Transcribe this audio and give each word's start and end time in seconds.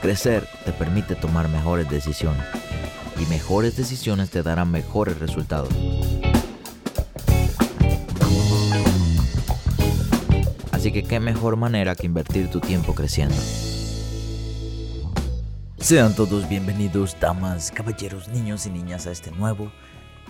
Crecer 0.00 0.46
te 0.64 0.72
permite 0.72 1.16
tomar 1.16 1.48
mejores 1.48 1.90
decisiones 1.90 2.44
y 3.20 3.26
mejores 3.26 3.76
decisiones 3.76 4.30
te 4.30 4.44
darán 4.44 4.70
mejores 4.70 5.18
resultados. 5.18 5.70
Así 10.70 10.92
que 10.92 11.02
qué 11.02 11.18
mejor 11.18 11.56
manera 11.56 11.96
que 11.96 12.06
invertir 12.06 12.48
tu 12.48 12.60
tiempo 12.60 12.94
creciendo. 12.94 13.34
Sean 15.78 16.14
todos 16.14 16.48
bienvenidos, 16.48 17.16
damas, 17.18 17.72
caballeros, 17.72 18.28
niños 18.28 18.66
y 18.66 18.70
niñas, 18.70 19.06
a 19.08 19.10
este 19.10 19.32
nuevo 19.32 19.72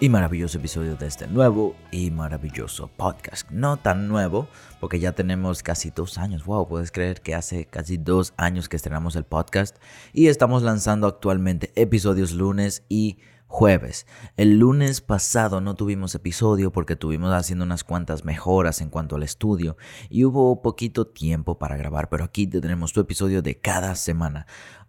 y 0.01 0.09
maravilloso 0.09 0.59
episodio 0.59 0.95
de 0.95 1.09
este 1.09 1.27
nuevo 1.27 1.75
y 1.91 2.13
maravilloso 2.13 2.87
podcast. 2.87 3.51
No 3.51 3.79
tan 3.79 4.07
nuevo, 4.07 4.47
porque 4.79 5.01
ya 5.01 5.13
tenemos 5.13 5.65
casi 5.65 5.91
dos 5.91 6.19
años. 6.19 6.45
Wow, 6.45 6.69
puedes 6.69 6.93
creer 6.93 7.21
que 7.21 7.35
hace 7.35 7.65
casi 7.67 7.97
dos 7.97 8.33
años 8.37 8.69
que 8.69 8.77
estrenamos 8.77 9.17
el 9.17 9.25
podcast 9.25 9.77
y 10.13 10.29
estamos 10.29 10.63
lanzando 10.63 11.09
actualmente 11.09 11.73
episodios 11.75 12.33
lunes 12.33 12.85
y 12.89 13.19
jueves. 13.49 14.07
El 14.37 14.61
lunes 14.61 15.01
pasado 15.01 15.61
no 15.61 15.75
tuvimos 15.75 16.15
episodio 16.15 16.71
porque 16.71 16.95
tuvimos 16.95 17.33
haciendo 17.33 17.65
unas 17.65 17.83
cuantas 17.83 18.25
mejoras 18.25 18.81
en 18.81 18.91
cuanto 18.91 19.17
al 19.17 19.25
estudio 19.25 19.77
y 20.11 20.25
hubo 20.25 20.63
poquito 20.63 21.09
tiempo 21.09 21.59
para 21.59 21.77
grabar, 21.77 22.09
pero 22.09 22.23
aquí 22.23 22.47
tenemos 22.47 22.93
tu 22.93 23.01
episodio 23.01 23.43
de 23.43 23.59
cada 23.59 23.97
semana. 23.97 24.47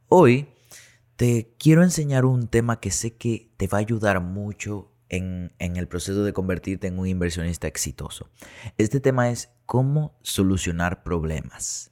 Hoy 0.08 0.50
te 1.16 1.56
quiero 1.58 1.84
enseñar 1.84 2.26
un 2.26 2.48
tema 2.48 2.80
que 2.80 2.92
sé 2.92 3.18
que 3.18 3.52
te 3.58 3.66
va 3.68 3.80
a 3.80 3.82
ayudar 3.82 4.22
mucho 4.22 4.92
en, 5.10 5.52
el 5.60 5.88
proceso 5.88 6.24
de 6.24 6.34
convertirte 6.34 6.88
en 6.88 7.00
un 7.00 7.08
inversionista 7.08 7.68
exitoso. 7.68 8.30
Este 8.78 9.00
tema 9.00 9.30
es 9.30 9.52
cómo 9.66 10.18
solucionar 10.22 11.04
problemas. 11.04 11.92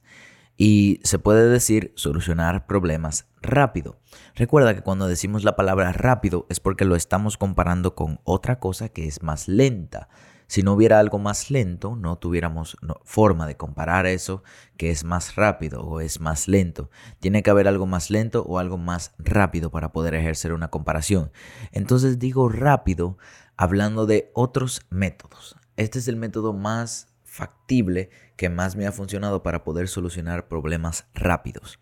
Y 0.56 1.00
se 1.04 1.20
puede 1.20 1.48
decir 1.48 1.92
solucionar 1.94 2.66
problemas 2.66 3.28
rápido. 3.40 4.00
Recuerda 4.34 4.74
que 4.74 4.82
cuando 4.82 5.06
decimos 5.06 5.44
la 5.44 5.54
palabra 5.54 5.92
rápido 5.92 6.46
es 6.48 6.58
porque 6.58 6.84
lo 6.84 6.96
estamos 6.96 7.36
comparando 7.36 7.94
con 7.94 8.20
otra 8.24 8.58
cosa 8.58 8.88
que 8.88 9.06
es 9.06 9.22
más 9.22 9.46
lenta. 9.46 10.08
Si 10.48 10.62
no 10.62 10.72
hubiera 10.72 10.98
algo 10.98 11.18
más 11.18 11.50
lento, 11.50 11.94
no 11.94 12.16
tuviéramos 12.16 12.78
forma 13.04 13.46
de 13.46 13.58
comparar 13.58 14.06
eso 14.06 14.42
que 14.78 14.90
es 14.90 15.04
más 15.04 15.36
rápido 15.36 15.82
o 15.82 16.00
es 16.00 16.20
más 16.20 16.48
lento. 16.48 16.90
Tiene 17.20 17.42
que 17.42 17.50
haber 17.50 17.68
algo 17.68 17.84
más 17.84 18.10
lento 18.10 18.42
o 18.44 18.58
algo 18.58 18.78
más 18.78 19.12
rápido 19.18 19.70
para 19.70 19.92
poder 19.92 20.14
ejercer 20.14 20.54
una 20.54 20.68
comparación. 20.68 21.30
Entonces 21.70 22.18
digo 22.18 22.48
rápido 22.48 23.18
hablando 23.58 24.06
de 24.06 24.30
otros 24.32 24.86
métodos. 24.88 25.56
Este 25.76 25.98
es 25.98 26.08
el 26.08 26.16
método 26.16 26.54
más 26.54 27.08
factible 27.24 28.08
que 28.36 28.48
más 28.48 28.74
me 28.74 28.86
ha 28.86 28.92
funcionado 28.92 29.42
para 29.42 29.64
poder 29.64 29.86
solucionar 29.86 30.48
problemas 30.48 31.08
rápidos. 31.12 31.78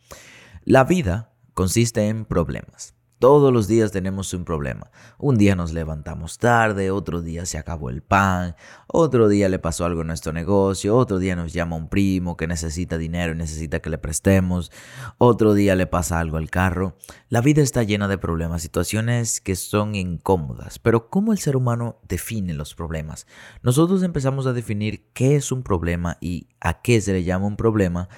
La 0.64 0.82
vida 0.82 1.32
consiste 1.54 2.08
en 2.08 2.24
problemas. 2.24 2.95
Todos 3.18 3.50
los 3.50 3.66
días 3.66 3.92
tenemos 3.92 4.34
un 4.34 4.44
problema. 4.44 4.90
Un 5.16 5.38
día 5.38 5.56
nos 5.56 5.72
levantamos 5.72 6.36
tarde, 6.36 6.90
otro 6.90 7.22
día 7.22 7.46
se 7.46 7.56
acabó 7.56 7.88
el 7.88 8.02
pan, 8.02 8.56
otro 8.88 9.28
día 9.28 9.48
le 9.48 9.58
pasó 9.58 9.86
algo 9.86 10.02
en 10.02 10.08
nuestro 10.08 10.34
negocio, 10.34 10.94
otro 10.94 11.18
día 11.18 11.34
nos 11.34 11.54
llama 11.54 11.76
un 11.76 11.88
primo 11.88 12.36
que 12.36 12.46
necesita 12.46 12.98
dinero 12.98 13.32
y 13.32 13.36
necesita 13.36 13.80
que 13.80 13.88
le 13.88 13.96
prestemos, 13.96 14.70
otro 15.16 15.54
día 15.54 15.76
le 15.76 15.86
pasa 15.86 16.20
algo 16.20 16.36
al 16.36 16.50
carro. 16.50 16.98
La 17.30 17.40
vida 17.40 17.62
está 17.62 17.84
llena 17.84 18.06
de 18.06 18.18
problemas, 18.18 18.60
situaciones 18.60 19.40
que 19.40 19.56
son 19.56 19.94
incómodas, 19.94 20.78
pero 20.78 21.08
¿cómo 21.08 21.32
el 21.32 21.38
ser 21.38 21.56
humano 21.56 21.98
define 22.06 22.52
los 22.52 22.74
problemas? 22.74 23.26
Nosotros 23.62 24.02
empezamos 24.02 24.46
a 24.46 24.52
definir 24.52 25.10
qué 25.14 25.36
es 25.36 25.52
un 25.52 25.62
problema 25.62 26.18
y 26.20 26.48
a 26.60 26.82
qué 26.82 27.00
se 27.00 27.14
le 27.14 27.24
llama 27.24 27.46
un 27.46 27.56
problema 27.56 28.10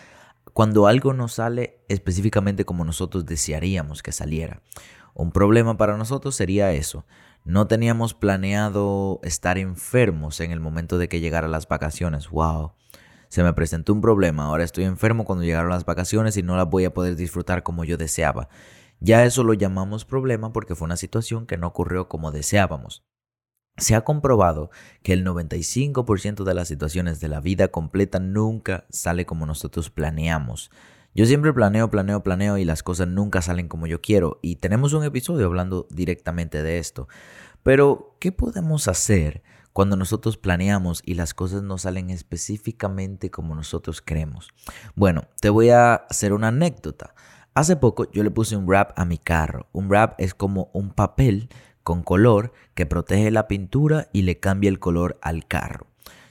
cuando 0.59 0.89
algo 0.89 1.12
no 1.12 1.28
sale 1.28 1.84
específicamente 1.89 2.65
como 2.65 2.84
nosotros 2.84 3.25
desearíamos 3.25 4.03
que 4.03 4.11
saliera. 4.11 4.61
Un 5.19 5.33
problema 5.33 5.77
para 5.77 5.97
nosotros 5.97 6.37
sería 6.37 6.71
eso. 6.71 7.05
No 7.45 7.67
teníamos 7.67 8.15
planeado 8.15 9.19
estar 9.25 9.59
enfermos 9.59 10.39
en 10.39 10.53
el 10.53 10.61
momento 10.61 10.97
de 10.97 11.09
que 11.09 11.19
llegaran 11.19 11.51
las 11.51 11.67
vacaciones. 11.67 12.31
¡Wow! 12.31 12.75
Se 13.28 13.43
me 13.43 13.53
presentó 13.53 13.93
un 13.93 14.01
problema. 14.01 14.45
Ahora 14.45 14.62
estoy 14.62 14.84
enfermo 14.84 15.25
cuando 15.25 15.43
llegaron 15.43 15.71
las 15.71 15.84
vacaciones 15.84 16.37
y 16.37 16.45
no 16.45 16.57
las 16.57 16.71
voy 16.71 16.84
a 16.84 16.95
poder 16.95 17.17
disfrutar 17.17 17.65
como 17.65 17.83
yo 17.83 17.97
deseaba. 17.97 18.49
Ya 19.01 19.25
eso 19.25 19.43
lo 19.43 19.55
llamamos 19.55 20.05
problema 20.05 20.53
porque 20.53 20.77
fue 20.77 20.87
una 20.87 20.97
situación 20.97 21.47
que 21.47 21.59
no 21.59 21.67
ocurrió 21.67 22.09
como 22.09 22.31
deseábamos. 22.31 23.03
Se 23.77 23.97
ha 23.97 24.03
comprobado 24.03 24.71
que 25.03 25.15
el 25.15 25.27
95% 25.27 26.45
de 26.45 26.55
las 26.55 26.69
situaciones 26.69 27.19
de 27.19 27.27
la 27.27 27.41
vida 27.41 27.69
completa 27.69 28.21
nunca 28.21 28.87
sale 28.89 29.27
como 29.27 29.47
nosotros 29.47 29.91
planeamos. 29.91 30.71
Yo 31.19 31.27
siempre 31.27 31.53
planeo, 31.53 31.91
planeo, 31.91 32.23
planeo 32.23 32.59
y 32.59 32.65
las 32.65 32.84
cosas 32.84 33.09
nunca 33.09 33.43
salen 33.43 33.67
como 33.67 33.89
yo 33.89 34.01
quiero. 34.01 34.39
Y 34.41 34.55
tenemos 34.55 34.93
un 34.93 35.03
episodio 35.03 35.47
hablando 35.47 35.89
directamente 35.91 36.62
de 36.62 36.79
esto. 36.79 37.09
Pero, 37.65 38.15
¿qué 38.21 38.31
podemos 38.31 38.87
hacer 38.87 39.43
cuando 39.73 39.97
nosotros 39.97 40.37
planeamos 40.37 41.03
y 41.05 41.15
las 41.15 41.34
cosas 41.34 41.65
no 41.65 41.77
salen 41.77 42.11
específicamente 42.11 43.33
como 43.33 43.57
nosotros 43.57 44.01
creemos? 44.01 44.51
Bueno, 44.95 45.25
te 45.41 45.51
voy 45.51 45.71
a 45.71 45.95
hacer 45.97 46.33
una 46.33 46.49
anécdota. 46.49 47.17
Hace 47.53 47.75
poco 47.75 48.09
yo 48.12 48.23
le 48.23 48.31
puse 48.31 48.55
un 48.55 48.69
wrap 48.69 48.97
a 48.97 49.05
mi 49.05 49.19
carro. 49.19 49.67
Un 49.73 49.89
wrap 49.89 50.15
es 50.21 50.34
como 50.34 50.71
un 50.73 50.91
papel 50.91 51.49
con 51.83 52.05
color 52.05 52.53
que 52.75 52.87
protege 52.87 53.33
la 53.33 53.49
pintura 53.49 54.09
y 54.12 54.23
le 54.23 54.39
cambia 54.39 54.71
el 54.71 54.78
color 54.78 55.19
al 55.21 55.49
carro. 55.49 55.89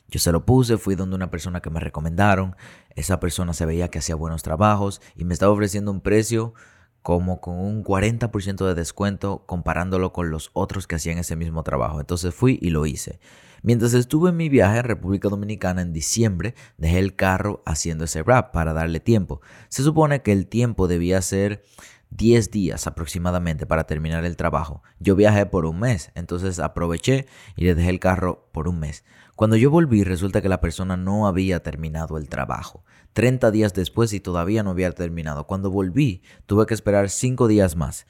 Yo 0.10 0.20
se 0.20 0.32
lo 0.32 0.46
puse, 0.46 0.78
fui 0.78 0.96
donde 0.96 1.16
una 1.16 1.30
persona 1.30 1.62
que 1.62 1.70
me 1.70 1.80
recomendaron, 1.80 2.56
esa 2.96 3.20
persona 3.20 3.54
se 3.54 3.66
veía 3.66 3.90
que 3.90 4.00
hacía 4.00 4.16
buenos 4.16 4.44
trabajos 4.44 5.02
y 5.16 5.26
me 5.26 5.34
estaba 5.34 5.52
ofreciendo 5.52 5.92
un 5.92 6.02
precio 6.02 6.54
como 7.02 7.40
con 7.40 7.60
un 7.60 7.84
40% 7.84 8.66
de 8.66 8.76
descuento 8.76 9.46
comparándolo 9.46 10.12
con 10.12 10.30
los 10.30 10.50
otros 10.54 10.88
que 10.88 10.96
hacían 10.96 11.18
ese 11.18 11.36
mismo 11.36 11.64
trabajo. 11.64 12.00
Entonces 12.00 12.34
fui 12.34 12.60
y 12.62 12.70
lo 12.70 12.86
hice. 12.86 13.20
Mientras 13.64 13.94
estuve 13.94 14.30
en 14.30 14.38
mi 14.38 14.50
viaje 14.50 14.80
en 14.80 14.84
República 14.84 15.30
Dominicana 15.30 15.82
en 15.82 15.94
diciembre, 15.94 16.54
dejé 16.78 17.00
el 17.00 17.16
carro 17.16 17.64
haciendo 17.66 18.06
ese 18.06 18.24
wrap 18.24 18.52
para 18.52 18.74
darle 18.74 19.00
tiempo. 19.00 19.42
Se 19.70 19.84
supone 19.84 20.22
que 20.22 20.32
el 20.32 20.48
tiempo 20.48 20.88
debía 20.88 21.22
ser 21.22 21.64
10 22.12 22.52
días 22.52 22.88
aproximadamente 22.88 23.66
para 23.66 23.86
terminar 23.86 24.26
el 24.26 24.38
trabajo. 24.38 24.84
Yo 25.00 25.16
viajé 25.16 25.46
por 25.46 25.66
un 25.66 25.80
mes, 25.80 26.12
entonces 26.16 26.60
aproveché 26.60 27.26
y 27.56 27.66
le 27.66 27.76
dejé 27.76 27.90
el 27.90 28.00
carro 28.00 28.50
por 28.52 28.68
un 28.68 28.80
mes. 28.80 29.04
Cuando 29.38 29.56
yo 29.56 29.70
volví 29.70 30.04
resulta 30.04 30.42
que 30.42 30.50
la 30.50 30.62
persona 30.62 30.98
no 30.98 31.28
había 31.28 31.62
terminado 31.62 32.18
el 32.18 32.28
trabajo. 32.28 32.84
30 33.14 33.52
días 33.52 33.72
después 33.76 34.12
y 34.14 34.20
todavía 34.20 34.64
no 34.64 34.72
había 34.72 34.92
terminado. 34.94 35.46
Cuando 35.46 35.70
volví 35.70 36.24
tuve 36.48 36.66
que 36.66 36.74
esperar 36.74 37.12
5 37.12 37.48
días 37.48 37.76
más. 37.76 38.08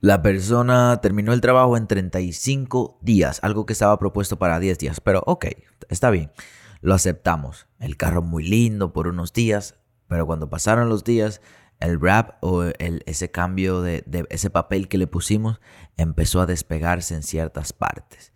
La 0.00 0.20
persona 0.20 1.00
terminó 1.00 1.32
el 1.32 1.40
trabajo 1.40 1.78
en 1.78 1.86
35 1.86 2.98
días, 3.00 3.38
algo 3.42 3.64
que 3.64 3.72
estaba 3.72 3.98
propuesto 3.98 4.38
para 4.38 4.60
10 4.60 4.78
días, 4.78 5.00
pero 5.00 5.22
ok, 5.24 5.46
está 5.88 6.10
bien, 6.10 6.32
lo 6.82 6.92
aceptamos. 6.92 7.66
El 7.80 7.96
carro 7.96 8.20
muy 8.20 8.46
lindo 8.46 8.92
por 8.92 9.08
unos 9.08 9.32
días, 9.32 9.76
pero 10.06 10.26
cuando 10.26 10.50
pasaron 10.50 10.90
los 10.90 11.02
días, 11.02 11.40
el 11.80 11.96
wrap 11.96 12.44
o 12.44 12.64
ese 12.64 13.30
cambio 13.30 13.80
de, 13.80 14.04
ese 14.28 14.50
papel 14.50 14.88
que 14.88 14.98
le 14.98 15.06
pusimos 15.06 15.62
empezó 15.96 16.42
a 16.42 16.46
despegarse 16.46 17.14
en 17.14 17.22
ciertas 17.22 17.72
partes. 17.72 18.32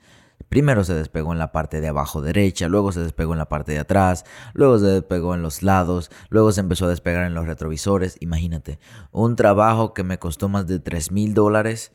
Primero 0.52 0.84
se 0.84 0.92
despegó 0.92 1.32
en 1.32 1.38
la 1.38 1.50
parte 1.50 1.80
de 1.80 1.88
abajo 1.88 2.20
derecha, 2.20 2.68
luego 2.68 2.92
se 2.92 3.00
despegó 3.00 3.32
en 3.32 3.38
la 3.38 3.48
parte 3.48 3.72
de 3.72 3.78
atrás, 3.78 4.26
luego 4.52 4.78
se 4.78 4.84
despegó 4.84 5.34
en 5.34 5.40
los 5.40 5.62
lados, 5.62 6.10
luego 6.28 6.52
se 6.52 6.60
empezó 6.60 6.84
a 6.84 6.90
despegar 6.90 7.24
en 7.24 7.32
los 7.32 7.46
retrovisores. 7.46 8.18
Imagínate, 8.20 8.78
un 9.12 9.34
trabajo 9.34 9.94
que 9.94 10.02
me 10.02 10.18
costó 10.18 10.50
más 10.50 10.66
de 10.66 10.78
3 10.78 11.10
mil 11.10 11.32
dólares 11.32 11.92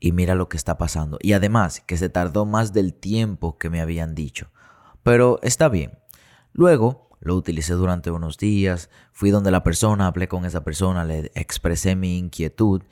y 0.00 0.12
mira 0.12 0.34
lo 0.34 0.50
que 0.50 0.58
está 0.58 0.76
pasando. 0.76 1.16
Y 1.22 1.32
además 1.32 1.80
que 1.80 1.96
se 1.96 2.10
tardó 2.10 2.44
más 2.44 2.74
del 2.74 2.92
tiempo 2.92 3.56
que 3.56 3.70
me 3.70 3.80
habían 3.80 4.14
dicho. 4.14 4.50
Pero 5.02 5.38
está 5.40 5.70
bien. 5.70 5.98
Luego 6.52 7.08
lo 7.20 7.34
utilicé 7.34 7.72
durante 7.72 8.10
unos 8.10 8.36
días, 8.36 8.90
fui 9.12 9.30
donde 9.30 9.50
la 9.50 9.64
persona, 9.64 10.08
hablé 10.08 10.28
con 10.28 10.44
esa 10.44 10.62
persona, 10.62 11.06
le 11.06 11.32
expresé 11.34 11.96
mi 11.96 12.18
inquietud 12.18 12.82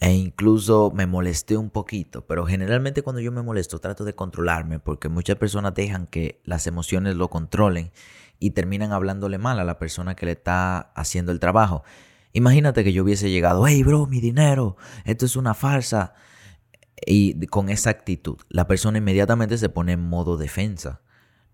e 0.00 0.12
incluso 0.12 0.90
me 0.94 1.06
molesté 1.06 1.56
un 1.56 1.70
poquito, 1.70 2.26
pero 2.26 2.46
generalmente 2.46 3.02
cuando 3.02 3.20
yo 3.20 3.30
me 3.30 3.42
molesto 3.42 3.78
trato 3.78 4.04
de 4.04 4.14
controlarme 4.14 4.80
porque 4.80 5.08
muchas 5.08 5.36
personas 5.36 5.74
dejan 5.74 6.06
que 6.06 6.40
las 6.44 6.66
emociones 6.66 7.16
lo 7.16 7.30
controlen 7.30 7.92
y 8.40 8.50
terminan 8.50 8.92
hablándole 8.92 9.38
mal 9.38 9.58
a 9.60 9.64
la 9.64 9.78
persona 9.78 10.16
que 10.16 10.26
le 10.26 10.32
está 10.32 10.78
haciendo 10.94 11.30
el 11.32 11.40
trabajo. 11.40 11.84
Imagínate 12.32 12.82
que 12.82 12.92
yo 12.92 13.04
hubiese 13.04 13.30
llegado, 13.30 13.66
hey 13.66 13.82
bro, 13.84 14.06
mi 14.06 14.20
dinero, 14.20 14.76
esto 15.04 15.24
es 15.24 15.36
una 15.36 15.54
farsa. 15.54 16.14
Y 17.06 17.46
con 17.46 17.68
esa 17.68 17.90
actitud, 17.90 18.38
la 18.48 18.66
persona 18.66 18.98
inmediatamente 18.98 19.58
se 19.58 19.68
pone 19.68 19.92
en 19.92 20.00
modo 20.00 20.36
defensa 20.36 21.02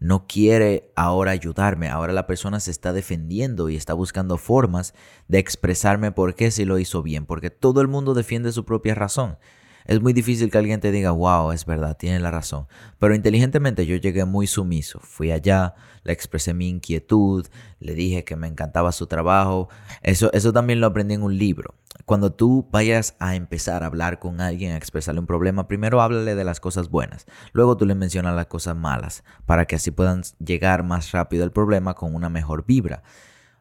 no 0.01 0.27
quiere 0.27 0.91
ahora 0.97 1.31
ayudarme. 1.31 1.89
Ahora 1.89 2.13
la 2.13 2.27
persona 2.27 2.59
se 2.59 2.71
está 2.71 2.93
defendiendo 2.93 3.69
y 3.69 3.77
está 3.77 3.93
buscando 3.95 4.39
formas 4.39 4.95
de 5.29 5.39
expresarme 5.39 6.11
por 6.11 6.35
qué 6.35 6.51
si 6.51 6.65
lo 6.65 6.79
hizo 6.79 7.03
bien, 7.03 7.27
porque 7.27 7.51
todo 7.51 7.83
el 7.83 7.89
mundo 7.89 8.15
defiende 8.15 8.51
su 8.51 8.65
propia 8.65 8.95
razón. 8.95 9.37
Es 9.85 10.01
muy 10.01 10.13
difícil 10.13 10.51
que 10.51 10.59
alguien 10.59 10.81
te 10.81 10.93
diga, 10.93 11.11
wow, 11.11 11.53
es 11.53 11.67
verdad, 11.67 11.97
tiene 11.97 12.21
la 12.21 12.31
razón. 12.31 12.67
Pero 12.99 13.15
inteligentemente 13.15 13.87
yo 13.87 13.97
llegué 13.97 14.25
muy 14.25 14.47
sumiso. 14.47 15.01
Fui 15.01 15.33
allá, 15.33 15.75
le 16.03 16.13
expresé 16.13 16.55
mi 16.55 16.69
inquietud, 16.69 17.47
le 17.81 17.95
dije 17.95 18.25
que 18.25 18.37
me 18.37 18.47
encantaba 18.47 18.93
su 18.93 19.07
trabajo. 19.07 19.69
Eso, 20.03 20.33
eso 20.33 20.53
también 20.53 20.81
lo 20.81 20.87
aprendí 20.87 21.15
en 21.15 21.23
un 21.23 21.37
libro. 21.37 21.75
Cuando 22.05 22.33
tú 22.33 22.69
vayas 22.71 23.17
a 23.19 23.35
empezar 23.35 23.83
a 23.83 23.87
hablar 23.87 24.19
con 24.19 24.41
alguien, 24.41 24.73
a 24.73 24.77
expresarle 24.77 25.21
un 25.21 25.27
problema, 25.27 25.69
primero 25.69 26.01
háblale 26.01 26.35
de 26.35 26.45
las 26.45 26.61
cosas 26.61 26.89
buenas. 26.89 27.27
Luego 27.53 27.77
tú 27.77 27.87
le 27.87 27.95
mencionas 27.95 28.35
las 28.35 28.47
cosas 28.47 28.77
malas, 28.77 29.25
para 29.47 29.67
que 29.67 29.77
así 29.77 29.91
puedan 29.91 30.23
llegar 30.39 30.83
más 30.83 31.13
rápido 31.13 31.45
al 31.45 31.53
problema 31.53 31.95
con 31.95 32.15
una 32.15 32.29
mejor 32.29 32.65
vibra. 32.67 33.03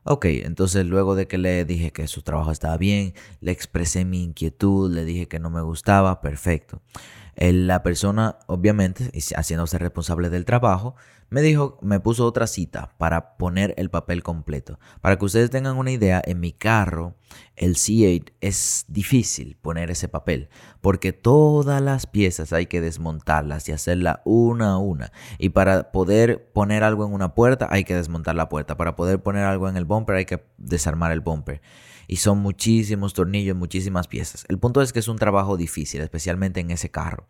Ok, 0.04 0.26
entonces 0.26 0.86
luego 0.86 1.14
de 1.14 1.28
que 1.28 1.38
le 1.38 1.66
dije 1.66 1.92
que 1.92 2.08
su 2.08 2.22
trabajo 2.22 2.52
estaba 2.52 2.78
bien, 2.78 3.14
le 3.42 3.52
expresé 3.52 4.06
mi 4.06 4.24
inquietud, 4.24 4.92
le 4.92 5.06
dije 5.06 5.28
que 5.28 5.40
no 5.40 5.50
me 5.50 5.62
gustaba, 5.62 6.22
perfecto. 6.22 6.82
La 7.40 7.84
persona, 7.84 8.38
obviamente, 8.48 9.12
haciéndose 9.34 9.78
responsable 9.78 10.30
del 10.30 10.44
trabajo, 10.44 10.96
me 11.30 11.42
dijo, 11.42 11.78
me 11.82 12.02
puso 12.02 12.26
otra 12.26 12.48
cita 12.48 12.92
para 12.98 13.38
poner 13.38 13.74
el 13.78 13.90
papel 13.90 14.24
completo. 14.24 14.78
Para 15.00 15.18
que 15.18 15.24
ustedes 15.24 15.50
tengan 15.50 15.78
una 15.78 15.92
idea, 15.92 16.22
en 16.26 16.42
mi 16.42 16.52
carro, 16.52 17.16
el 17.56 17.76
C8 17.76 18.34
es 18.42 18.84
difícil 18.90 19.56
poner 19.62 19.90
ese 19.90 20.10
papel, 20.10 20.50
porque 20.82 21.14
todas 21.14 21.82
las 21.82 22.08
piezas 22.08 22.52
hay 22.52 22.66
que 22.66 22.82
desmontarlas 22.82 23.70
y 23.70 23.72
hacerla 23.72 24.22
una 24.26 24.74
a 24.74 24.78
una. 24.78 25.14
Y 25.38 25.50
para 25.50 25.94
poder 25.94 26.52
poner 26.52 26.84
algo 26.84 27.06
en 27.06 27.14
una 27.14 27.36
puerta, 27.36 27.70
hay 27.72 27.86
que 27.86 27.96
desmontar 27.96 28.36
la 28.36 28.50
puerta. 28.50 28.76
Para 28.76 28.98
poder 28.98 29.24
poner 29.24 29.46
algo 29.46 29.70
en 29.70 29.78
el 29.78 29.86
bumper, 29.86 30.18
hay 30.18 30.26
que 30.26 30.44
desarmar 30.58 31.14
el 31.14 31.22
bumper 31.22 31.62
y 32.10 32.16
son 32.16 32.40
muchísimos 32.40 33.14
tornillos, 33.14 33.56
muchísimas 33.56 34.08
piezas. 34.08 34.44
El 34.50 34.58
punto 34.58 34.82
es 34.82 34.92
que 34.92 34.98
es 34.98 35.08
un 35.08 35.20
trabajo 35.20 35.58
difícil, 35.58 36.02
especialmente 36.02 36.60
en 36.60 36.72
ese 36.72 36.90
carro. 36.90 37.28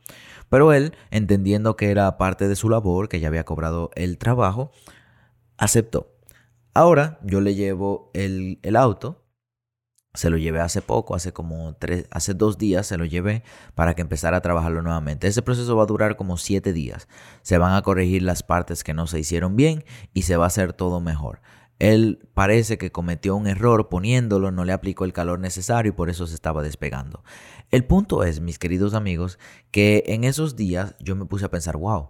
Pero 0.48 0.72
él, 0.72 0.94
entendiendo 1.12 1.76
que 1.76 1.92
era 1.92 2.18
parte 2.18 2.48
de 2.48 2.56
su 2.56 2.70
labor, 2.70 3.10
que 3.10 3.20
ya 3.20 3.28
había 3.28 3.44
cobrado 3.44 3.92
el 3.96 4.18
trabajo, 4.18 4.72
aceptó. 5.58 6.16
Ahora 6.74 7.20
yo 7.24 7.42
le 7.42 7.56
llevo 7.56 8.10
el, 8.14 8.58
auto 8.78 9.26
se 10.14 10.30
lo 10.30 10.38
llevé 10.38 10.62
hace 10.62 10.82
poco, 10.82 11.14
hace 11.14 11.34
como 11.34 11.76
tres, 11.76 12.08
hace 12.10 12.34
dos 12.34 12.58
días 12.58 12.88
se 12.88 12.98
lo 12.98 13.04
llevé 13.04 13.44
para 13.76 13.96
que 13.96 14.02
empezara 14.02 14.38
a 14.38 14.42
trabajarlo 14.42 14.82
nuevamente. 14.82 15.28
Ese 15.28 15.42
proceso 15.42 15.76
va 15.76 15.84
a 15.84 15.88
durar 15.88 16.16
como 16.16 16.38
siete 16.38 16.72
días. 16.72 17.10
Se 17.42 17.58
van 17.58 17.74
a 17.74 17.82
corregir 17.82 18.24
las 18.24 18.44
partes 18.44 18.86
que 18.86 18.94
no 18.94 19.08
se 19.08 19.20
hicieron 19.20 19.58
bien 19.58 19.84
y 20.14 20.22
se 20.22 20.38
va 20.38 20.46
a 20.46 20.48
hacer 20.48 20.72
todo 20.72 21.02
mejor. 21.02 21.42
Él 21.80 22.28
parece 22.34 22.78
que 22.78 22.92
cometió 22.92 23.36
un 23.36 23.48
error 23.48 23.90
poniéndolo, 23.90 24.52
no 24.52 24.66
le 24.66 24.74
aplicó 24.74 25.06
el 25.06 25.14
calor 25.14 25.40
necesario 25.40 25.92
y 25.92 25.96
por 25.96 26.10
eso 26.10 26.28
se 26.28 26.36
estaba 26.36 26.62
despegando. 26.62 27.24
El 27.72 27.86
punto 27.86 28.24
es, 28.24 28.42
mis 28.42 28.60
queridos 28.60 28.94
amigos, 28.94 29.40
que 29.72 30.04
en 30.08 30.26
esos 30.26 30.56
días 30.56 30.96
yo 31.00 31.16
me 31.16 31.26
puse 31.26 31.46
a 31.46 31.52
pensar, 31.52 31.78
wow, 31.78 32.10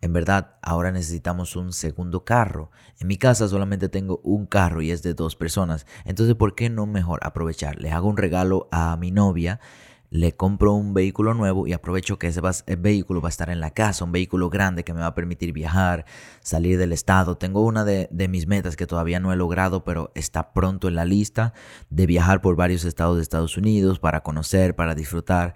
en 0.00 0.14
verdad 0.14 0.56
ahora 0.62 0.92
necesitamos 0.92 1.56
un 1.56 1.72
segundo 1.74 2.24
carro. 2.24 2.70
En 2.98 3.06
mi 3.08 3.18
casa 3.18 3.48
solamente 3.48 3.90
tengo 3.90 4.20
un 4.24 4.46
carro 4.46 4.80
y 4.80 4.90
es 4.90 5.02
de 5.02 5.12
dos 5.12 5.36
personas. 5.36 5.86
Entonces, 6.06 6.34
¿por 6.34 6.54
qué 6.54 6.70
no 6.70 6.86
mejor 6.86 7.20
aprovechar? 7.22 7.78
Le 7.78 7.90
hago 7.90 8.08
un 8.08 8.16
regalo 8.16 8.68
a 8.72 8.96
mi 8.96 9.10
novia 9.10 9.60
le 10.10 10.32
compro 10.32 10.72
un 10.72 10.92
vehículo 10.92 11.34
nuevo 11.34 11.68
y 11.68 11.72
aprovecho 11.72 12.18
que 12.18 12.26
ese 12.26 12.40
vehículo 12.78 13.20
va 13.20 13.28
a 13.28 13.30
estar 13.30 13.48
en 13.48 13.60
la 13.60 13.70
casa, 13.70 14.04
un 14.04 14.10
vehículo 14.10 14.50
grande 14.50 14.82
que 14.82 14.92
me 14.92 15.00
va 15.00 15.06
a 15.06 15.14
permitir 15.14 15.52
viajar, 15.52 16.04
salir 16.40 16.78
del 16.78 16.92
estado. 16.92 17.36
Tengo 17.36 17.64
una 17.64 17.84
de, 17.84 18.08
de, 18.10 18.26
mis 18.26 18.48
metas 18.48 18.74
que 18.74 18.88
todavía 18.88 19.20
no 19.20 19.32
he 19.32 19.36
logrado, 19.36 19.84
pero 19.84 20.10
está 20.16 20.52
pronto 20.52 20.88
en 20.88 20.96
la 20.96 21.04
lista 21.04 21.54
de 21.90 22.06
viajar 22.06 22.40
por 22.40 22.56
varios 22.56 22.84
estados 22.84 23.16
de 23.16 23.22
Estados 23.22 23.56
Unidos 23.56 24.00
para 24.00 24.22
conocer, 24.22 24.74
para 24.74 24.96
disfrutar 24.96 25.54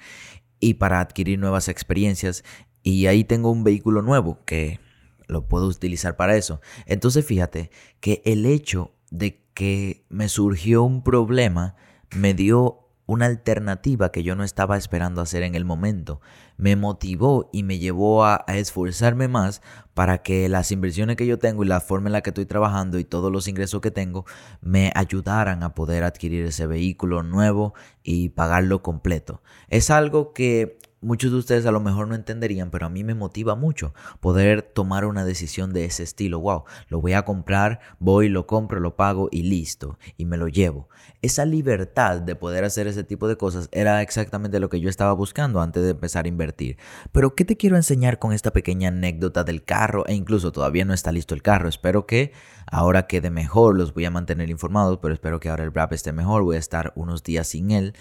y 0.60 0.74
para 0.74 1.00
adquirir 1.00 1.38
nuevas 1.40 1.68
experiencias. 1.68 2.44
Y 2.84 3.06
ahí 3.06 3.24
tengo 3.24 3.50
un 3.50 3.64
vehículo 3.64 4.02
nuevo 4.02 4.44
que 4.44 4.78
lo 5.26 5.48
puedo 5.48 5.66
utilizar 5.66 6.16
para 6.16 6.36
eso. 6.36 6.60
Entonces 6.86 7.26
fíjate 7.26 7.70
que 7.98 8.22
el 8.24 8.46
hecho 8.46 8.92
de 9.10 9.42
que 9.52 10.04
me 10.10 10.28
surgió 10.28 10.84
un 10.84 11.02
problema 11.02 11.74
me 12.14 12.34
dio 12.34 12.83
una 13.06 13.26
alternativa 13.26 14.10
que 14.10 14.22
yo 14.22 14.34
no 14.34 14.44
estaba 14.44 14.76
esperando 14.76 15.20
hacer 15.20 15.42
en 15.42 15.54
el 15.54 15.64
momento. 15.64 16.20
Me 16.56 16.76
motivó 16.76 17.50
y 17.52 17.62
me 17.62 17.78
llevó 17.78 18.24
a, 18.24 18.44
esforzarme 18.48 19.28
más 19.28 19.62
para 19.92 20.22
que 20.22 20.48
las 20.48 20.72
inversiones 20.72 21.16
que 21.16 21.26
yo 21.26 21.38
tengo 21.38 21.64
y 21.64 21.66
la 21.66 21.80
forma 21.80 22.08
en 22.08 22.12
la 22.12 22.22
que 22.22 22.30
estoy 22.30 22.46
trabajando 22.46 22.98
y 22.98 23.04
todos 23.04 23.30
los 23.30 23.48
ingresos 23.48 23.80
que 23.80 23.90
tengo 23.90 24.24
me 24.60 24.92
ayudaran 24.94 25.62
a 25.62 25.74
poder 25.74 26.04
adquirir 26.04 26.46
ese 26.46 26.66
vehículo 26.66 27.22
nuevo 27.22 27.74
y 28.02 28.30
pagarlo 28.30 28.82
completo. 28.82 29.42
Es 29.68 29.90
algo 29.90 30.32
que 30.32 30.78
muchos 31.04 31.30
de 31.30 31.38
ustedes 31.38 31.66
a 31.66 31.70
lo 31.70 31.80
mejor 31.80 32.08
no 32.08 32.14
entenderían, 32.14 32.70
pero 32.70 32.86
a 32.86 32.90
mí 32.90 33.04
me 33.04 33.14
motiva 33.14 33.54
mucho 33.54 33.94
poder 34.20 34.62
tomar 34.62 35.04
una 35.04 35.24
decisión 35.24 35.72
de 35.72 35.84
ese 35.84 36.02
estilo. 36.02 36.40
Wow, 36.40 36.64
lo 36.88 37.00
voy 37.00 37.12
a 37.12 37.24
comprar, 37.24 37.80
voy, 37.98 38.28
lo 38.28 38.46
compro, 38.46 38.80
lo 38.80 38.96
pago 38.96 39.28
y 39.30 39.42
listo, 39.42 39.98
y 40.16 40.24
me 40.24 40.36
lo 40.36 40.48
llevo. 40.48 40.88
Esa 41.22 41.44
libertad 41.44 42.20
de 42.20 42.36
poder 42.36 42.64
hacer 42.64 42.86
ese 42.86 43.04
tipo 43.04 43.28
de 43.28 43.36
cosas 43.36 43.68
era 43.72 44.02
exactamente 44.02 44.60
lo 44.60 44.68
que 44.68 44.80
yo 44.80 44.88
estaba 44.88 45.12
buscando 45.12 45.60
antes 45.60 45.82
de 45.82 45.90
empezar 45.90 46.24
a 46.24 46.28
invertir. 46.28 46.76
Pero, 47.12 47.34
¿qué 47.34 47.44
te 47.44 47.56
quiero 47.56 47.76
enseñar 47.76 48.18
con 48.18 48.32
esta 48.32 48.52
pequeña 48.52 48.88
anécdota 48.88 49.44
del 49.44 49.64
carro? 49.64 50.06
E 50.06 50.14
incluso 50.14 50.52
todavía 50.52 50.84
no 50.84 50.94
está 50.94 51.12
listo 51.12 51.34
el 51.34 51.42
carro. 51.42 51.68
Espero 51.68 52.06
que 52.06 52.32
ahora 52.66 53.06
quede 53.06 53.30
mejor, 53.30 53.76
los 53.76 53.94
voy 53.94 54.04
a 54.04 54.10
mantener 54.10 54.50
informados, 54.50 54.98
pero 55.00 55.14
espero 55.14 55.40
que 55.40 55.48
ahora 55.48 55.64
el 55.64 55.72
rap 55.72 55.92
esté 55.92 56.12
mejor. 56.12 56.42
Voy 56.42 56.56
a 56.56 56.58
estar 56.60 56.92
unos 56.94 57.22
días 57.22 57.48
sin 57.48 57.70
él. 57.70 57.94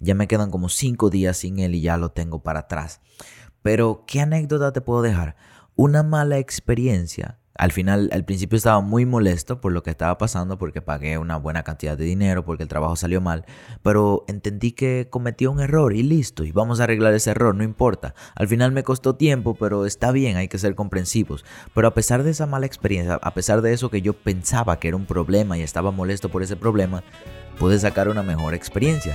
Ya 0.00 0.14
me 0.14 0.28
quedan 0.28 0.50
como 0.50 0.70
cinco 0.70 1.10
días 1.10 1.36
sin 1.36 1.58
él 1.58 1.74
y 1.74 1.82
ya 1.82 1.98
lo 1.98 2.10
tengo 2.10 2.42
para 2.50 2.60
atrás. 2.60 3.00
Pero, 3.62 4.02
¿qué 4.08 4.20
anécdota 4.20 4.72
te 4.72 4.80
puedo 4.80 5.02
dejar? 5.02 5.36
Una 5.76 6.02
mala 6.02 6.38
experiencia. 6.38 7.38
Al 7.54 7.70
final, 7.70 8.10
al 8.12 8.24
principio 8.24 8.56
estaba 8.56 8.80
muy 8.80 9.06
molesto 9.06 9.60
por 9.60 9.70
lo 9.70 9.84
que 9.84 9.90
estaba 9.90 10.18
pasando 10.18 10.58
porque 10.58 10.82
pagué 10.82 11.16
una 11.16 11.36
buena 11.36 11.62
cantidad 11.62 11.96
de 11.96 12.06
dinero 12.06 12.44
porque 12.44 12.64
el 12.64 12.68
trabajo 12.68 12.96
salió 12.96 13.20
mal, 13.20 13.44
pero 13.84 14.24
entendí 14.26 14.72
que 14.72 15.06
cometí 15.10 15.46
un 15.46 15.60
error 15.60 15.94
y 15.94 16.02
listo, 16.02 16.42
y 16.42 16.50
vamos 16.50 16.80
a 16.80 16.84
arreglar 16.84 17.14
ese 17.14 17.30
error, 17.30 17.54
no 17.54 17.62
importa. 17.62 18.14
Al 18.34 18.48
final 18.48 18.72
me 18.72 18.82
costó 18.82 19.14
tiempo, 19.14 19.54
pero 19.54 19.86
está 19.86 20.10
bien, 20.10 20.36
hay 20.36 20.48
que 20.48 20.58
ser 20.58 20.74
comprensivos. 20.74 21.44
Pero 21.72 21.86
a 21.86 21.94
pesar 21.94 22.24
de 22.24 22.32
esa 22.32 22.46
mala 22.46 22.66
experiencia, 22.66 23.20
a 23.22 23.32
pesar 23.32 23.62
de 23.62 23.72
eso 23.72 23.90
que 23.90 24.02
yo 24.02 24.14
pensaba 24.14 24.80
que 24.80 24.88
era 24.88 24.96
un 24.96 25.06
problema 25.06 25.56
y 25.56 25.62
estaba 25.62 25.92
molesto 25.92 26.30
por 26.30 26.42
ese 26.42 26.56
problema, 26.56 27.04
pude 27.60 27.78
sacar 27.78 28.08
una 28.08 28.24
mejor 28.24 28.54
experiencia. 28.54 29.14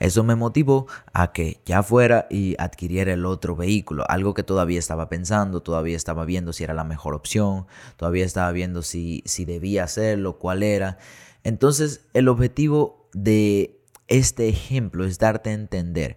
Eso 0.00 0.24
me 0.24 0.34
motivó 0.34 0.86
a 1.12 1.32
que 1.32 1.60
ya 1.64 1.82
fuera 1.82 2.26
y 2.30 2.56
adquiriera 2.58 3.12
el 3.12 3.24
otro 3.26 3.56
vehículo, 3.56 4.04
algo 4.08 4.34
que 4.34 4.42
todavía 4.42 4.78
estaba 4.78 5.08
pensando, 5.08 5.62
todavía 5.62 5.96
estaba 5.96 6.24
viendo 6.24 6.52
si 6.52 6.64
era 6.64 6.74
la 6.74 6.84
mejor 6.84 7.14
opción, 7.14 7.66
todavía 7.96 8.24
estaba 8.24 8.50
viendo 8.52 8.82
si, 8.82 9.22
si 9.24 9.44
debía 9.44 9.84
hacerlo, 9.84 10.38
cuál 10.38 10.62
era. 10.62 10.98
Entonces 11.44 12.06
el 12.12 12.28
objetivo 12.28 13.08
de 13.12 13.80
este 14.08 14.48
ejemplo 14.48 15.04
es 15.04 15.18
darte 15.18 15.50
a 15.50 15.54
entender 15.54 16.16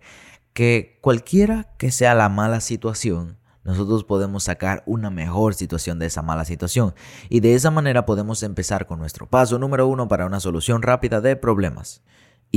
que 0.54 0.98
cualquiera 1.02 1.70
que 1.78 1.92
sea 1.92 2.16
la 2.16 2.30
mala 2.30 2.62
situación, 2.62 3.38
nosotros 3.64 4.06
podemos 4.06 4.46
sacar 4.46 4.82
una 4.86 5.10
mejor 5.10 5.54
situación 5.54 6.00
de 6.00 6.06
esa 6.06 6.22
mala 6.22 6.46
situación 6.46 6.96
y 7.30 7.42
de 7.42 7.54
esa 7.54 7.70
manera 7.70 8.06
podemos 8.06 8.42
empezar 8.42 8.88
con 8.88 8.98
nuestro 8.98 9.28
paso 9.28 9.60
número 9.60 9.88
uno 9.88 10.08
para 10.08 10.26
una 10.26 10.40
solución 10.40 10.82
rápida 10.82 11.20
de 11.20 11.36
problemas. 11.36 12.02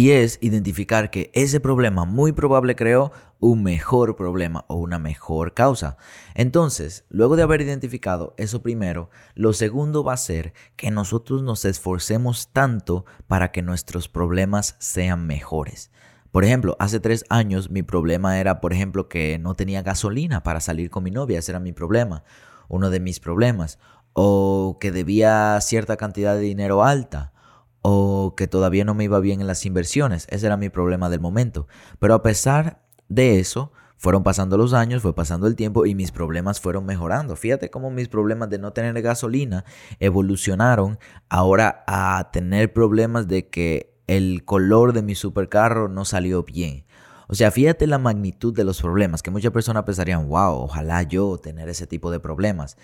Y 0.00 0.12
es 0.12 0.38
identificar 0.40 1.10
que 1.10 1.30
ese 1.34 1.60
problema 1.60 2.06
muy 2.06 2.32
probable 2.32 2.74
creó 2.74 3.12
un 3.38 3.62
mejor 3.62 4.16
problema 4.16 4.64
o 4.66 4.76
una 4.76 4.98
mejor 4.98 5.52
causa. 5.52 5.98
Entonces, 6.34 7.04
luego 7.10 7.36
de 7.36 7.42
haber 7.42 7.60
identificado 7.60 8.32
eso 8.38 8.62
primero, 8.62 9.10
lo 9.34 9.52
segundo 9.52 10.02
va 10.02 10.14
a 10.14 10.16
ser 10.16 10.54
que 10.76 10.90
nosotros 10.90 11.42
nos 11.42 11.66
esforcemos 11.66 12.48
tanto 12.50 13.04
para 13.26 13.52
que 13.52 13.60
nuestros 13.60 14.08
problemas 14.08 14.74
sean 14.78 15.26
mejores. 15.26 15.90
Por 16.32 16.46
ejemplo, 16.46 16.76
hace 16.78 16.98
tres 16.98 17.26
años 17.28 17.68
mi 17.68 17.82
problema 17.82 18.40
era, 18.40 18.62
por 18.62 18.72
ejemplo, 18.72 19.06
que 19.06 19.38
no 19.38 19.52
tenía 19.52 19.82
gasolina 19.82 20.42
para 20.42 20.60
salir 20.60 20.88
con 20.88 21.04
mi 21.04 21.10
novia. 21.10 21.40
Ese 21.40 21.52
era 21.52 21.60
mi 21.60 21.74
problema, 21.74 22.24
uno 22.68 22.88
de 22.88 23.00
mis 23.00 23.20
problemas. 23.20 23.78
O 24.14 24.78
que 24.80 24.92
debía 24.92 25.60
cierta 25.60 25.98
cantidad 25.98 26.36
de 26.36 26.40
dinero 26.40 26.84
alta. 26.84 27.34
O 27.82 28.34
que 28.36 28.46
todavía 28.46 28.84
no 28.84 28.94
me 28.94 29.04
iba 29.04 29.20
bien 29.20 29.40
en 29.40 29.46
las 29.46 29.64
inversiones. 29.64 30.26
Ese 30.30 30.46
era 30.46 30.56
mi 30.56 30.68
problema 30.68 31.08
del 31.08 31.20
momento. 31.20 31.66
Pero 31.98 32.14
a 32.14 32.22
pesar 32.22 32.82
de 33.08 33.40
eso, 33.40 33.72
fueron 34.00 34.22
pasando 34.22 34.56
los 34.56 34.72
años, 34.72 35.02
fue 35.02 35.14
pasando 35.14 35.46
el 35.46 35.56
tiempo 35.56 35.84
y 35.84 35.94
mis 35.94 36.10
problemas 36.10 36.58
fueron 36.58 36.86
mejorando. 36.86 37.36
Fíjate 37.36 37.70
cómo 37.70 37.90
mis 37.90 38.08
problemas 38.08 38.48
de 38.48 38.58
no 38.58 38.72
tener 38.72 39.00
gasolina 39.02 39.66
evolucionaron 39.98 40.98
ahora 41.28 41.84
a 41.86 42.30
tener 42.32 42.72
problemas 42.72 43.28
de 43.28 43.50
que 43.50 44.00
el 44.06 44.44
color 44.46 44.94
de 44.94 45.02
mi 45.02 45.14
supercarro 45.14 45.88
no 45.88 46.06
salió 46.06 46.44
bien. 46.44 46.86
O 47.28 47.34
sea, 47.34 47.50
fíjate 47.50 47.86
la 47.86 47.98
magnitud 47.98 48.54
de 48.54 48.64
los 48.64 48.80
problemas, 48.80 49.22
que 49.22 49.30
muchas 49.30 49.52
personas 49.52 49.84
pensarían, 49.84 50.28
wow, 50.28 50.62
ojalá 50.62 51.02
yo 51.02 51.36
tener 51.36 51.68
ese 51.68 51.86
tipo 51.86 52.10
de 52.10 52.20
problemas. 52.20 52.78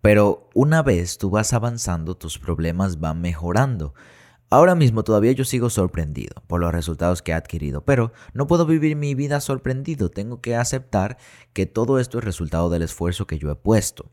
Pero 0.00 0.48
una 0.54 0.82
vez 0.82 1.18
tú 1.18 1.28
vas 1.28 1.52
avanzando, 1.52 2.16
tus 2.16 2.38
problemas 2.38 3.00
van 3.00 3.20
mejorando. 3.20 3.94
Ahora 4.52 4.74
mismo 4.74 5.02
todavía 5.02 5.32
yo 5.32 5.46
sigo 5.46 5.70
sorprendido 5.70 6.42
por 6.46 6.60
los 6.60 6.72
resultados 6.72 7.22
que 7.22 7.32
he 7.32 7.34
adquirido, 7.34 7.86
pero 7.86 8.12
no 8.34 8.46
puedo 8.46 8.66
vivir 8.66 8.96
mi 8.96 9.14
vida 9.14 9.40
sorprendido, 9.40 10.10
tengo 10.10 10.42
que 10.42 10.56
aceptar 10.56 11.16
que 11.54 11.64
todo 11.64 11.98
esto 11.98 12.18
es 12.18 12.24
resultado 12.24 12.68
del 12.68 12.82
esfuerzo 12.82 13.26
que 13.26 13.38
yo 13.38 13.50
he 13.50 13.54
puesto. 13.54 14.10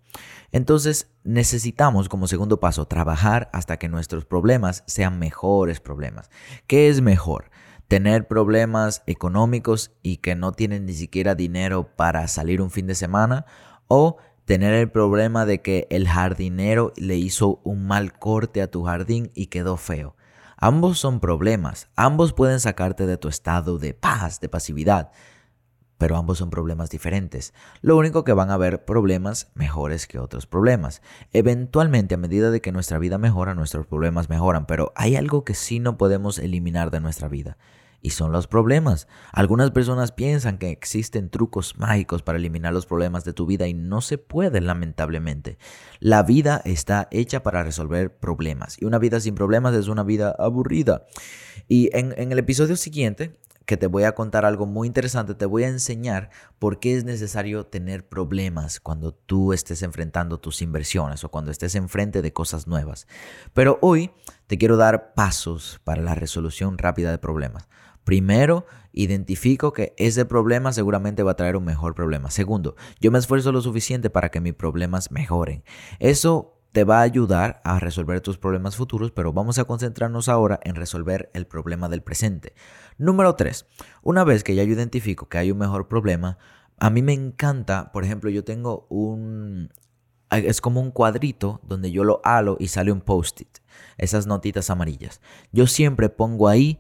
Entonces 0.53 1.11
necesitamos 1.25 2.07
como 2.07 2.25
segundo 2.25 2.61
paso 2.61 2.85
trabajar 2.85 3.49
hasta 3.51 3.75
que 3.75 3.89
nuestros 3.89 4.23
problemas 4.23 4.85
sean 4.87 5.19
mejores 5.19 5.81
problemas. 5.81 6.29
¿Qué 6.67 6.87
es 6.87 7.01
mejor? 7.01 7.51
Tener 7.89 8.25
problemas 8.25 9.03
económicos 9.07 9.91
y 10.03 10.17
que 10.19 10.35
no 10.35 10.53
tienen 10.53 10.85
ni 10.85 10.93
siquiera 10.93 11.35
dinero 11.35 11.97
para 11.97 12.25
salir 12.29 12.61
un 12.61 12.71
fin 12.71 12.87
de 12.87 12.95
semana 12.95 13.45
o 13.89 14.15
tener 14.45 14.73
el 14.73 14.89
problema 14.89 15.45
de 15.45 15.61
que 15.61 15.85
el 15.89 16.07
jardinero 16.07 16.93
le 16.95 17.17
hizo 17.17 17.59
un 17.65 17.87
mal 17.87 18.17
corte 18.17 18.61
a 18.61 18.71
tu 18.71 18.85
jardín 18.85 19.33
y 19.35 19.47
quedó 19.47 19.75
feo. 19.75 20.15
Ambos 20.61 20.99
son 20.99 21.21
problemas, 21.21 21.87
ambos 21.95 22.33
pueden 22.33 22.59
sacarte 22.59 23.05
de 23.05 23.15
tu 23.15 23.29
estado 23.29 23.77
de 23.77 23.93
paz, 23.93 24.41
de 24.41 24.49
pasividad, 24.49 25.11
pero 25.97 26.17
ambos 26.17 26.39
son 26.39 26.49
problemas 26.49 26.89
diferentes. 26.89 27.53
Lo 27.81 27.95
único 27.95 28.25
que 28.25 28.33
van 28.33 28.51
a 28.51 28.55
haber 28.55 28.83
problemas 28.83 29.51
mejores 29.53 30.05
que 30.05 30.19
otros 30.19 30.47
problemas. 30.47 31.01
Eventualmente, 31.31 32.15
a 32.15 32.17
medida 32.17 32.51
de 32.51 32.59
que 32.59 32.73
nuestra 32.73 32.99
vida 32.99 33.17
mejora, 33.17 33.55
nuestros 33.55 33.87
problemas 33.87 34.27
mejoran, 34.27 34.65
pero 34.65 34.91
hay 34.97 35.15
algo 35.15 35.45
que 35.45 35.53
sí 35.53 35.79
no 35.79 35.97
podemos 35.97 36.39
eliminar 36.39 36.91
de 36.91 36.99
nuestra 36.99 37.29
vida 37.29 37.57
y 38.01 38.11
son 38.11 38.31
los 38.31 38.47
problemas. 38.47 39.07
Algunas 39.31 39.71
personas 39.71 40.11
piensan 40.11 40.57
que 40.57 40.71
existen 40.71 41.29
trucos 41.29 41.77
mágicos 41.77 42.21
para 42.21 42.37
eliminar 42.37 42.73
los 42.73 42.85
problemas 42.85 43.23
de 43.23 43.33
tu 43.33 43.45
vida 43.45 43.67
y 43.67 43.73
no 43.73 44.01
se 44.01 44.17
puede, 44.17 44.61
lamentablemente. 44.61 45.57
La 45.99 46.23
vida 46.23 46.61
está 46.65 47.07
hecha 47.11 47.43
para 47.43 47.63
resolver 47.63 48.17
problemas 48.17 48.81
y 48.81 48.85
una 48.85 48.99
vida 48.99 49.19
sin 49.19 49.35
problemas 49.35 49.75
es 49.75 49.87
una 49.87 50.03
vida 50.03 50.35
aburrida. 50.37 51.05
Y 51.67 51.89
en, 51.97 52.13
en 52.17 52.31
el 52.31 52.39
episodio 52.39 52.75
siguiente 52.75 53.39
que 53.69 53.77
te 53.77 53.85
voy 53.85 54.03
a 54.03 54.15
contar 54.15 54.45
algo 54.45 54.65
muy 54.65 54.87
interesante, 54.87 55.35
te 55.35 55.45
voy 55.45 55.63
a 55.63 55.67
enseñar 55.67 56.31
por 56.57 56.79
qué 56.79 56.97
es 56.97 57.03
necesario 57.03 57.67
tener 57.67 58.03
problemas 58.03 58.79
cuando 58.79 59.13
tú 59.13 59.53
estés 59.53 59.83
enfrentando 59.83 60.39
tus 60.39 60.63
inversiones 60.63 61.23
o 61.23 61.29
cuando 61.29 61.51
estés 61.51 61.75
enfrente 61.75 62.23
de 62.23 62.33
cosas 62.33 62.65
nuevas. 62.65 63.05
Pero 63.53 63.77
hoy 63.83 64.09
te 64.47 64.57
quiero 64.57 64.75
dar 64.75 65.13
pasos 65.13 65.79
para 65.83 66.01
la 66.01 66.15
resolución 66.15 66.79
rápida 66.79 67.11
de 67.11 67.19
problemas. 67.19 67.69
Primero, 68.09 68.65
identifico 68.91 69.71
que 69.71 69.93
ese 69.95 70.25
problema 70.25 70.73
seguramente 70.73 71.21
va 71.21 71.33
a 71.33 71.35
traer 71.35 71.55
un 71.55 71.63
mejor 71.63 71.93
problema. 71.93 72.31
Segundo, 72.31 72.75
yo 72.99 73.11
me 73.11 73.19
esfuerzo 73.19 73.51
lo 73.51 73.61
suficiente 73.61 74.09
para 74.09 74.29
que 74.29 74.41
mis 74.41 74.55
problemas 74.55 75.11
mejoren. 75.11 75.63
Eso 75.99 76.59
te 76.71 76.85
va 76.85 77.01
a 77.01 77.03
ayudar 77.03 77.61
a 77.63 77.77
resolver 77.77 78.19
tus 78.21 78.39
problemas 78.39 78.75
futuros, 78.75 79.11
pero 79.11 79.31
vamos 79.31 79.59
a 79.59 79.65
concentrarnos 79.65 80.27
ahora 80.27 80.59
en 80.63 80.73
resolver 80.73 81.29
el 81.35 81.45
problema 81.45 81.87
del 81.87 82.01
presente. 82.01 82.55
Número 82.97 83.35
3. 83.35 83.67
Una 84.01 84.23
vez 84.23 84.43
que 84.43 84.55
ya 84.55 84.63
yo 84.63 84.73
identifico 84.73 85.29
que 85.29 85.37
hay 85.37 85.51
un 85.51 85.59
mejor 85.59 85.87
problema, 85.87 86.39
a 86.79 86.89
mí 86.89 87.03
me 87.03 87.13
encanta, 87.13 87.91
por 87.91 88.03
ejemplo, 88.05 88.31
yo 88.31 88.43
tengo 88.43 88.87
un... 88.89 89.69
Es 90.31 90.61
como 90.61 90.81
un 90.81 90.89
cuadrito 90.89 91.61
donde 91.63 91.91
yo 91.91 92.03
lo 92.03 92.21
halo 92.23 92.57
y 92.59 92.69
sale 92.69 92.91
un 92.91 93.01
post-it, 93.01 93.59
esas 93.99 94.25
notitas 94.25 94.71
amarillas. 94.71 95.21
Yo 95.51 95.67
siempre 95.67 96.09
pongo 96.09 96.47
ahí 96.47 96.79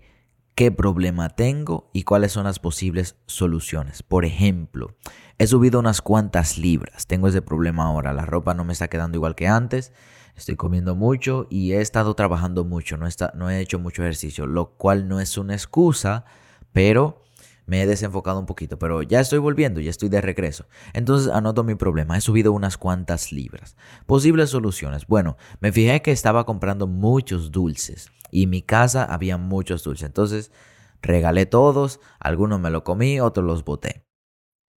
qué 0.55 0.71
problema 0.71 1.29
tengo 1.29 1.89
y 1.93 2.03
cuáles 2.03 2.33
son 2.33 2.43
las 2.43 2.59
posibles 2.59 3.15
soluciones. 3.25 4.03
Por 4.03 4.25
ejemplo, 4.25 4.95
he 5.37 5.47
subido 5.47 5.79
unas 5.79 6.01
cuantas 6.01 6.57
libras, 6.57 7.07
tengo 7.07 7.27
ese 7.27 7.41
problema 7.41 7.85
ahora, 7.85 8.13
la 8.13 8.25
ropa 8.25 8.53
no 8.53 8.65
me 8.65 8.73
está 8.73 8.87
quedando 8.89 9.17
igual 9.17 9.35
que 9.35 9.47
antes, 9.47 9.93
estoy 10.35 10.55
comiendo 10.55 10.95
mucho 10.95 11.47
y 11.49 11.73
he 11.73 11.81
estado 11.81 12.13
trabajando 12.13 12.65
mucho, 12.65 12.97
no, 12.97 13.07
está, 13.07 13.31
no 13.35 13.49
he 13.49 13.59
hecho 13.59 13.79
mucho 13.79 14.03
ejercicio, 14.03 14.47
lo 14.47 14.71
cual 14.77 15.07
no 15.07 15.19
es 15.19 15.37
una 15.37 15.53
excusa, 15.53 16.25
pero 16.73 17.23
me 17.69 17.83
he 17.83 17.85
desenfocado 17.85 18.39
un 18.39 18.47
poquito, 18.47 18.79
pero 18.79 19.03
ya 19.03 19.19
estoy 19.19 19.37
volviendo, 19.37 19.79
ya 19.79 19.91
estoy 19.91 20.09
de 20.09 20.21
regreso. 20.21 20.65
Entonces 20.93 21.31
anoto 21.31 21.63
mi 21.63 21.75
problema, 21.75 22.17
he 22.17 22.21
subido 22.21 22.51
unas 22.51 22.77
cuantas 22.77 23.31
libras. 23.31 23.77
Posibles 24.07 24.49
soluciones. 24.49 25.05
Bueno, 25.05 25.37
me 25.59 25.71
fijé 25.71 26.01
que 26.01 26.11
estaba 26.11 26.45
comprando 26.45 26.87
muchos 26.87 27.51
dulces 27.51 28.09
y 28.31 28.43
en 28.43 28.49
mi 28.49 28.63
casa 28.63 29.05
había 29.05 29.37
muchos 29.37 29.83
dulces. 29.83 30.07
Entonces 30.07 30.51
regalé 31.03 31.45
todos, 31.45 31.99
algunos 32.19 32.59
me 32.59 32.71
lo 32.71 32.83
comí, 32.83 33.19
otros 33.19 33.45
los 33.45 33.63
boté. 33.63 34.03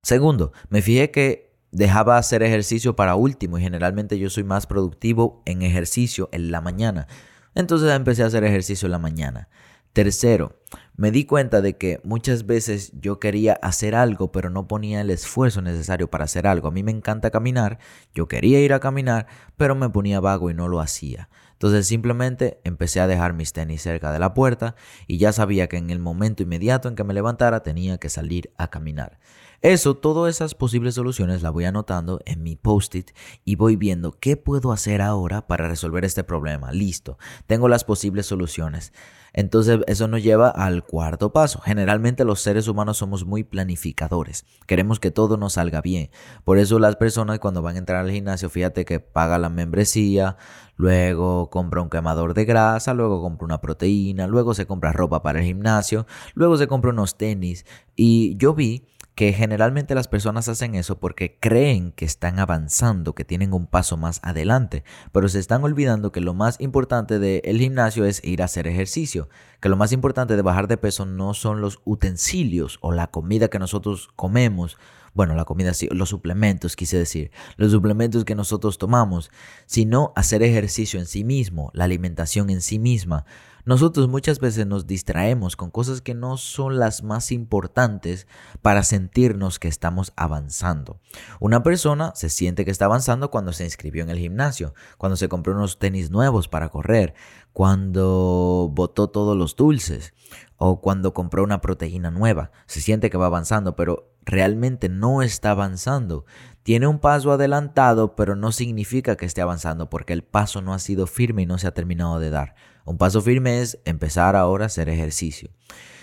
Segundo, 0.02 0.52
me 0.68 0.82
fijé 0.82 1.12
que 1.12 1.60
dejaba 1.70 2.18
hacer 2.18 2.42
ejercicio 2.42 2.96
para 2.96 3.14
último 3.14 3.56
y 3.56 3.62
generalmente 3.62 4.18
yo 4.18 4.30
soy 4.30 4.42
más 4.42 4.66
productivo 4.66 5.42
en 5.46 5.62
ejercicio 5.62 6.28
en 6.32 6.50
la 6.50 6.60
mañana. 6.60 7.06
Entonces 7.54 7.88
empecé 7.92 8.24
a 8.24 8.26
hacer 8.26 8.42
ejercicio 8.42 8.86
en 8.86 8.92
la 8.92 8.98
mañana. 8.98 9.48
Tercero, 9.92 10.60
me 11.00 11.10
di 11.10 11.24
cuenta 11.24 11.62
de 11.62 11.78
que 11.78 11.98
muchas 12.04 12.44
veces 12.44 12.92
yo 12.92 13.18
quería 13.18 13.54
hacer 13.54 13.94
algo, 13.94 14.32
pero 14.32 14.50
no 14.50 14.68
ponía 14.68 15.00
el 15.00 15.08
esfuerzo 15.08 15.62
necesario 15.62 16.10
para 16.10 16.24
hacer 16.24 16.46
algo. 16.46 16.68
A 16.68 16.72
mí 16.72 16.82
me 16.82 16.90
encanta 16.90 17.30
caminar, 17.30 17.78
yo 18.14 18.28
quería 18.28 18.60
ir 18.60 18.74
a 18.74 18.80
caminar, 18.80 19.26
pero 19.56 19.74
me 19.74 19.88
ponía 19.88 20.20
vago 20.20 20.50
y 20.50 20.54
no 20.54 20.68
lo 20.68 20.78
hacía. 20.78 21.30
Entonces 21.52 21.86
simplemente 21.86 22.60
empecé 22.64 23.00
a 23.00 23.06
dejar 23.06 23.32
mis 23.32 23.54
tenis 23.54 23.80
cerca 23.80 24.12
de 24.12 24.18
la 24.18 24.34
puerta 24.34 24.74
y 25.06 25.16
ya 25.16 25.32
sabía 25.32 25.68
que 25.68 25.78
en 25.78 25.88
el 25.88 26.00
momento 26.00 26.42
inmediato 26.42 26.86
en 26.86 26.96
que 26.96 27.04
me 27.04 27.14
levantara 27.14 27.62
tenía 27.62 27.96
que 27.96 28.10
salir 28.10 28.52
a 28.58 28.68
caminar. 28.68 29.20
Eso, 29.62 29.96
todas 29.96 30.34
esas 30.34 30.54
posibles 30.54 30.96
soluciones 30.96 31.40
las 31.40 31.52
voy 31.52 31.64
anotando 31.64 32.20
en 32.26 32.42
mi 32.42 32.56
post-it 32.56 33.12
y 33.46 33.54
voy 33.54 33.76
viendo 33.76 34.12
qué 34.12 34.36
puedo 34.36 34.70
hacer 34.70 35.00
ahora 35.00 35.46
para 35.46 35.66
resolver 35.66 36.04
este 36.04 36.24
problema. 36.24 36.72
Listo, 36.72 37.16
tengo 37.46 37.68
las 37.68 37.84
posibles 37.84 38.26
soluciones. 38.26 38.92
Entonces 39.32 39.80
eso 39.86 40.08
nos 40.08 40.22
lleva 40.22 40.48
al 40.48 40.84
cuarto 40.84 41.32
paso. 41.32 41.60
Generalmente 41.60 42.24
los 42.24 42.40
seres 42.40 42.68
humanos 42.68 42.98
somos 42.98 43.24
muy 43.24 43.44
planificadores. 43.44 44.44
Queremos 44.66 45.00
que 45.00 45.10
todo 45.10 45.36
nos 45.36 45.54
salga 45.54 45.80
bien. 45.80 46.10
Por 46.44 46.58
eso 46.58 46.78
las 46.78 46.96
personas 46.96 47.38
cuando 47.38 47.62
van 47.62 47.76
a 47.76 47.78
entrar 47.78 48.04
al 48.04 48.10
gimnasio, 48.10 48.50
fíjate 48.50 48.84
que 48.84 49.00
paga 49.00 49.38
la 49.38 49.48
membresía, 49.48 50.36
luego 50.76 51.50
compra 51.50 51.82
un 51.82 51.90
quemador 51.90 52.34
de 52.34 52.44
grasa, 52.44 52.94
luego 52.94 53.22
compra 53.22 53.44
una 53.44 53.60
proteína, 53.60 54.26
luego 54.26 54.54
se 54.54 54.66
compra 54.66 54.92
ropa 54.92 55.22
para 55.22 55.40
el 55.40 55.44
gimnasio, 55.44 56.06
luego 56.34 56.56
se 56.56 56.66
compra 56.66 56.90
unos 56.90 57.16
tenis. 57.16 57.64
Y 57.96 58.36
yo 58.36 58.54
vi 58.54 58.86
que 59.20 59.34
generalmente 59.34 59.94
las 59.94 60.08
personas 60.08 60.48
hacen 60.48 60.74
eso 60.74 60.98
porque 60.98 61.36
creen 61.38 61.92
que 61.92 62.06
están 62.06 62.38
avanzando, 62.38 63.14
que 63.14 63.26
tienen 63.26 63.52
un 63.52 63.66
paso 63.66 63.98
más 63.98 64.18
adelante, 64.22 64.82
pero 65.12 65.28
se 65.28 65.38
están 65.38 65.62
olvidando 65.62 66.10
que 66.10 66.22
lo 66.22 66.32
más 66.32 66.58
importante 66.58 67.18
del 67.18 67.58
gimnasio 67.58 68.06
es 68.06 68.24
ir 68.24 68.40
a 68.40 68.46
hacer 68.46 68.66
ejercicio, 68.66 69.28
que 69.60 69.68
lo 69.68 69.76
más 69.76 69.92
importante 69.92 70.36
de 70.36 70.40
bajar 70.40 70.68
de 70.68 70.78
peso 70.78 71.04
no 71.04 71.34
son 71.34 71.60
los 71.60 71.82
utensilios 71.84 72.78
o 72.80 72.92
la 72.92 73.08
comida 73.08 73.48
que 73.48 73.58
nosotros 73.58 74.08
comemos, 74.16 74.78
bueno, 75.12 75.34
la 75.34 75.44
comida 75.44 75.74
sí, 75.74 75.86
los 75.92 76.08
suplementos 76.08 76.74
quise 76.74 76.96
decir, 76.96 77.30
los 77.58 77.72
suplementos 77.72 78.24
que 78.24 78.34
nosotros 78.34 78.78
tomamos, 78.78 79.30
sino 79.66 80.14
hacer 80.16 80.42
ejercicio 80.42 80.98
en 80.98 81.04
sí 81.04 81.24
mismo, 81.24 81.70
la 81.74 81.84
alimentación 81.84 82.48
en 82.48 82.62
sí 82.62 82.78
misma. 82.78 83.26
Nosotros 83.64 84.08
muchas 84.08 84.40
veces 84.40 84.66
nos 84.66 84.86
distraemos 84.86 85.56
con 85.56 85.70
cosas 85.70 86.00
que 86.00 86.14
no 86.14 86.36
son 86.36 86.78
las 86.78 87.02
más 87.02 87.32
importantes 87.32 88.26
para 88.62 88.82
sentirnos 88.82 89.58
que 89.58 89.68
estamos 89.68 90.12
avanzando. 90.16 91.00
Una 91.40 91.62
persona 91.62 92.12
se 92.14 92.30
siente 92.30 92.64
que 92.64 92.70
está 92.70 92.86
avanzando 92.86 93.30
cuando 93.30 93.52
se 93.52 93.64
inscribió 93.64 94.02
en 94.02 94.10
el 94.10 94.18
gimnasio, 94.18 94.74
cuando 94.98 95.16
se 95.16 95.28
compró 95.28 95.54
unos 95.54 95.78
tenis 95.78 96.10
nuevos 96.10 96.48
para 96.48 96.68
correr, 96.68 97.14
cuando 97.52 98.70
botó 98.72 99.08
todos 99.08 99.36
los 99.36 99.56
dulces 99.56 100.14
o 100.56 100.80
cuando 100.80 101.14
compró 101.14 101.42
una 101.42 101.60
proteína 101.60 102.10
nueva. 102.10 102.50
Se 102.66 102.80
siente 102.80 103.10
que 103.10 103.18
va 103.18 103.26
avanzando, 103.26 103.76
pero 103.76 104.10
realmente 104.24 104.88
no 104.88 105.22
está 105.22 105.50
avanzando. 105.50 106.24
Tiene 106.62 106.86
un 106.86 106.98
paso 106.98 107.32
adelantado, 107.32 108.14
pero 108.14 108.36
no 108.36 108.52
significa 108.52 109.16
que 109.16 109.26
esté 109.26 109.40
avanzando 109.40 109.88
porque 109.88 110.12
el 110.12 110.22
paso 110.22 110.60
no 110.60 110.74
ha 110.74 110.78
sido 110.78 111.06
firme 111.06 111.42
y 111.42 111.46
no 111.46 111.58
se 111.58 111.66
ha 111.66 111.74
terminado 111.74 112.20
de 112.20 112.30
dar. 112.30 112.54
Un 112.90 112.98
paso 112.98 113.22
firme 113.22 113.62
es 113.62 113.78
empezar 113.84 114.34
ahora 114.34 114.64
a 114.64 114.66
hacer 114.66 114.88
ejercicio. 114.88 115.48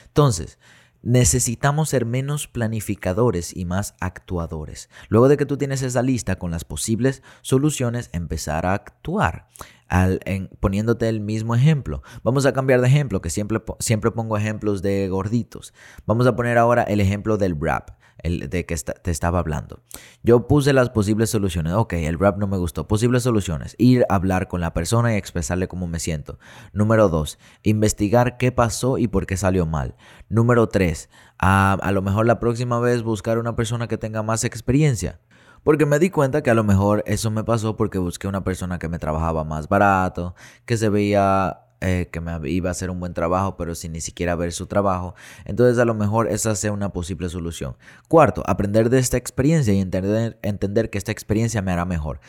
Entonces, 0.06 0.58
Necesitamos 1.04 1.90
ser 1.90 2.06
menos 2.06 2.48
planificadores 2.48 3.56
y 3.56 3.66
más 3.66 3.96
actuadores. 4.02 4.90
Luego 5.08 5.30
de 5.30 5.38
que 5.38 5.46
tú 5.46 5.56
tienes 5.56 5.84
esa 5.84 6.02
lista 6.02 6.38
con 6.38 6.50
las 6.52 6.66
posibles 6.66 7.22
soluciones, 7.44 8.10
empezar 8.14 8.66
a 8.66 8.74
actuar. 8.74 9.48
Al, 9.88 10.20
poniéndote 10.60 11.08
el 11.08 11.22
mismo 11.22 11.56
ejemplo. 11.56 12.02
Vamos 12.24 12.46
a 12.46 12.52
cambiar 12.52 12.82
de 12.82 12.88
ejemplo, 12.88 13.22
que 13.22 13.30
siempre, 13.30 13.62
siempre 13.80 14.12
pongo 14.12 14.36
ejemplos 14.36 14.82
de 14.82 15.08
gorditos. 15.08 15.74
Vamos 16.08 16.28
a 16.28 16.36
poner 16.36 16.58
ahora 16.58 16.84
el 16.84 17.00
ejemplo 17.00 17.38
del 17.38 17.56
rap 17.62 17.92
el 18.24 18.50
de 18.50 18.66
que 18.66 18.76
te 18.76 19.12
estaba 19.12 19.40
hablando. 19.40 19.82
Yo 20.24 20.48
puse 20.48 20.74
las 20.74 20.90
posibles 20.90 21.30
soluciones. 21.30 21.74
Ok, 21.74 21.94
el 21.94 22.20
rap 22.20 22.38
no 22.38 22.48
me 22.48 22.58
gustó. 22.58 22.88
Posibles 22.88 23.24
soluciones. 23.24 23.76
Ir 23.78 24.06
a 24.10 24.16
hablar 24.16 24.48
con 24.48 24.62
la 24.62 24.74
persona 24.74 25.14
y 25.14 25.18
expresarle 25.18 25.68
cómo 25.68 25.88
me 25.88 26.00
siento. 26.00 26.40
Número 26.74 27.10
dos, 27.10 27.40
investigar 27.64 28.38
qué 28.38 28.52
pasó 28.52 28.98
y 28.98 29.08
por 29.08 29.26
qué 29.26 29.38
salió 29.38 29.66
mal. 29.66 29.96
Número 30.30 30.68
tres, 30.68 31.10
a, 31.40 31.74
a 31.74 31.92
lo 31.92 32.02
mejor 32.02 32.26
la 32.26 32.40
próxima 32.40 32.80
vez 32.80 33.04
buscar 33.04 33.38
una 33.38 33.56
persona 33.56 33.88
que 33.88 33.98
tenga 33.98 34.24
más 34.24 34.44
experiencia. 34.44 35.20
Porque 35.64 35.86
me 35.86 36.00
di 36.00 36.10
cuenta 36.10 36.44
que 36.44 36.50
a 36.50 36.54
lo 36.54 36.64
mejor 36.64 37.04
eso 37.08 37.30
me 37.30 37.44
pasó 37.44 37.76
porque 37.76 37.98
busqué 37.98 38.28
una 38.28 38.44
persona 38.44 38.80
que 38.80 38.88
me 38.88 39.00
trabajaba 39.00 39.44
más 39.44 39.68
barato, 39.68 40.34
que 40.66 40.78
se 40.78 40.88
veía 40.88 41.67
eh, 41.80 42.10
que 42.12 42.22
me 42.22 42.50
iba 42.50 42.70
a 42.70 42.72
hacer 42.72 42.90
un 42.90 43.00
buen 43.00 43.14
trabajo, 43.14 43.56
pero 43.56 43.76
sin 43.76 43.92
ni 43.92 44.02
siquiera 44.02 44.36
ver 44.36 44.52
su 44.52 44.66
trabajo. 44.66 45.14
Entonces 45.46 45.78
a 45.78 45.86
lo 45.86 45.94
mejor 45.94 46.28
esa 46.28 46.56
sea 46.56 46.72
una 46.72 46.90
posible 46.90 47.30
solución. 47.30 47.78
Cuarto, 48.08 48.44
aprender 48.48 48.90
de 48.90 49.00
esta 49.00 49.18
experiencia 49.18 49.74
y 49.74 49.80
entender, 49.80 50.40
entender 50.42 50.90
que 50.90 50.98
esta 50.98 51.12
experiencia 51.12 51.62
me 51.62 51.72
hará 51.72 51.86
mejor. 51.86 52.20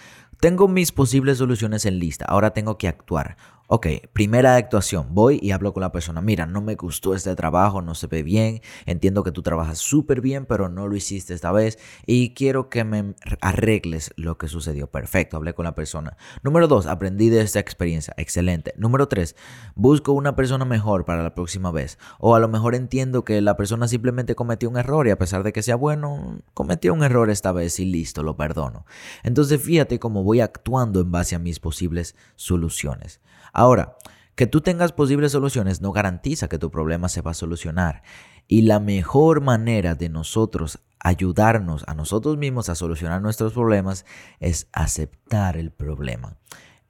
Tengo 0.40 0.68
mis 0.68 0.92
posibles 0.92 1.38
soluciones 1.38 1.84
en 1.86 1.98
lista, 1.98 2.24
ahora 2.26 2.50
tengo 2.50 2.78
que 2.78 2.88
actuar. 2.88 3.36
Ok, 3.70 3.86
primera 4.14 4.56
actuación. 4.56 5.08
Voy 5.10 5.38
y 5.42 5.50
hablo 5.50 5.74
con 5.74 5.82
la 5.82 5.92
persona. 5.92 6.22
Mira, 6.22 6.46
no 6.46 6.62
me 6.62 6.74
gustó 6.74 7.14
este 7.14 7.36
trabajo, 7.36 7.82
no 7.82 7.94
se 7.94 8.06
ve 8.06 8.22
bien. 8.22 8.62
Entiendo 8.86 9.22
que 9.22 9.30
tú 9.30 9.42
trabajas 9.42 9.76
súper 9.76 10.22
bien, 10.22 10.46
pero 10.46 10.70
no 10.70 10.88
lo 10.88 10.96
hiciste 10.96 11.34
esta 11.34 11.52
vez. 11.52 11.78
Y 12.06 12.32
quiero 12.32 12.70
que 12.70 12.84
me 12.84 13.14
arregles 13.42 14.10
lo 14.16 14.38
que 14.38 14.48
sucedió. 14.48 14.86
Perfecto, 14.86 15.36
hablé 15.36 15.52
con 15.52 15.66
la 15.66 15.74
persona. 15.74 16.16
Número 16.42 16.66
dos, 16.66 16.86
aprendí 16.86 17.28
de 17.28 17.42
esta 17.42 17.60
experiencia. 17.60 18.14
Excelente. 18.16 18.72
Número 18.78 19.06
tres, 19.06 19.36
busco 19.74 20.12
una 20.12 20.34
persona 20.34 20.64
mejor 20.64 21.04
para 21.04 21.22
la 21.22 21.34
próxima 21.34 21.70
vez. 21.70 21.98
O 22.18 22.34
a 22.34 22.40
lo 22.40 22.48
mejor 22.48 22.74
entiendo 22.74 23.22
que 23.22 23.42
la 23.42 23.58
persona 23.58 23.86
simplemente 23.86 24.34
cometió 24.34 24.70
un 24.70 24.78
error 24.78 25.06
y 25.06 25.10
a 25.10 25.18
pesar 25.18 25.42
de 25.42 25.52
que 25.52 25.62
sea 25.62 25.76
bueno, 25.76 26.38
cometió 26.54 26.94
un 26.94 27.02
error 27.02 27.28
esta 27.28 27.52
vez 27.52 27.78
y 27.80 27.84
listo, 27.84 28.22
lo 28.22 28.34
perdono. 28.34 28.86
Entonces 29.24 29.60
fíjate 29.60 29.98
cómo 29.98 30.24
voy 30.24 30.40
actuando 30.40 31.02
en 31.02 31.12
base 31.12 31.34
a 31.36 31.38
mis 31.38 31.60
posibles 31.60 32.16
soluciones. 32.34 33.20
Ahora, 33.52 33.96
que 34.34 34.46
tú 34.46 34.60
tengas 34.60 34.92
posibles 34.92 35.32
soluciones 35.32 35.80
no 35.80 35.92
garantiza 35.92 36.48
que 36.48 36.58
tu 36.58 36.70
problema 36.70 37.08
se 37.08 37.22
va 37.22 37.32
a 37.32 37.34
solucionar. 37.34 38.02
Y 38.46 38.62
la 38.62 38.78
mejor 38.78 39.40
manera 39.40 39.94
de 39.94 40.08
nosotros 40.08 40.78
ayudarnos 41.00 41.84
a 41.86 41.94
nosotros 41.94 42.36
mismos 42.36 42.68
a 42.68 42.74
solucionar 42.74 43.20
nuestros 43.20 43.52
problemas 43.52 44.04
es 44.40 44.68
aceptar 44.72 45.56
el 45.56 45.70
problema. 45.70 46.36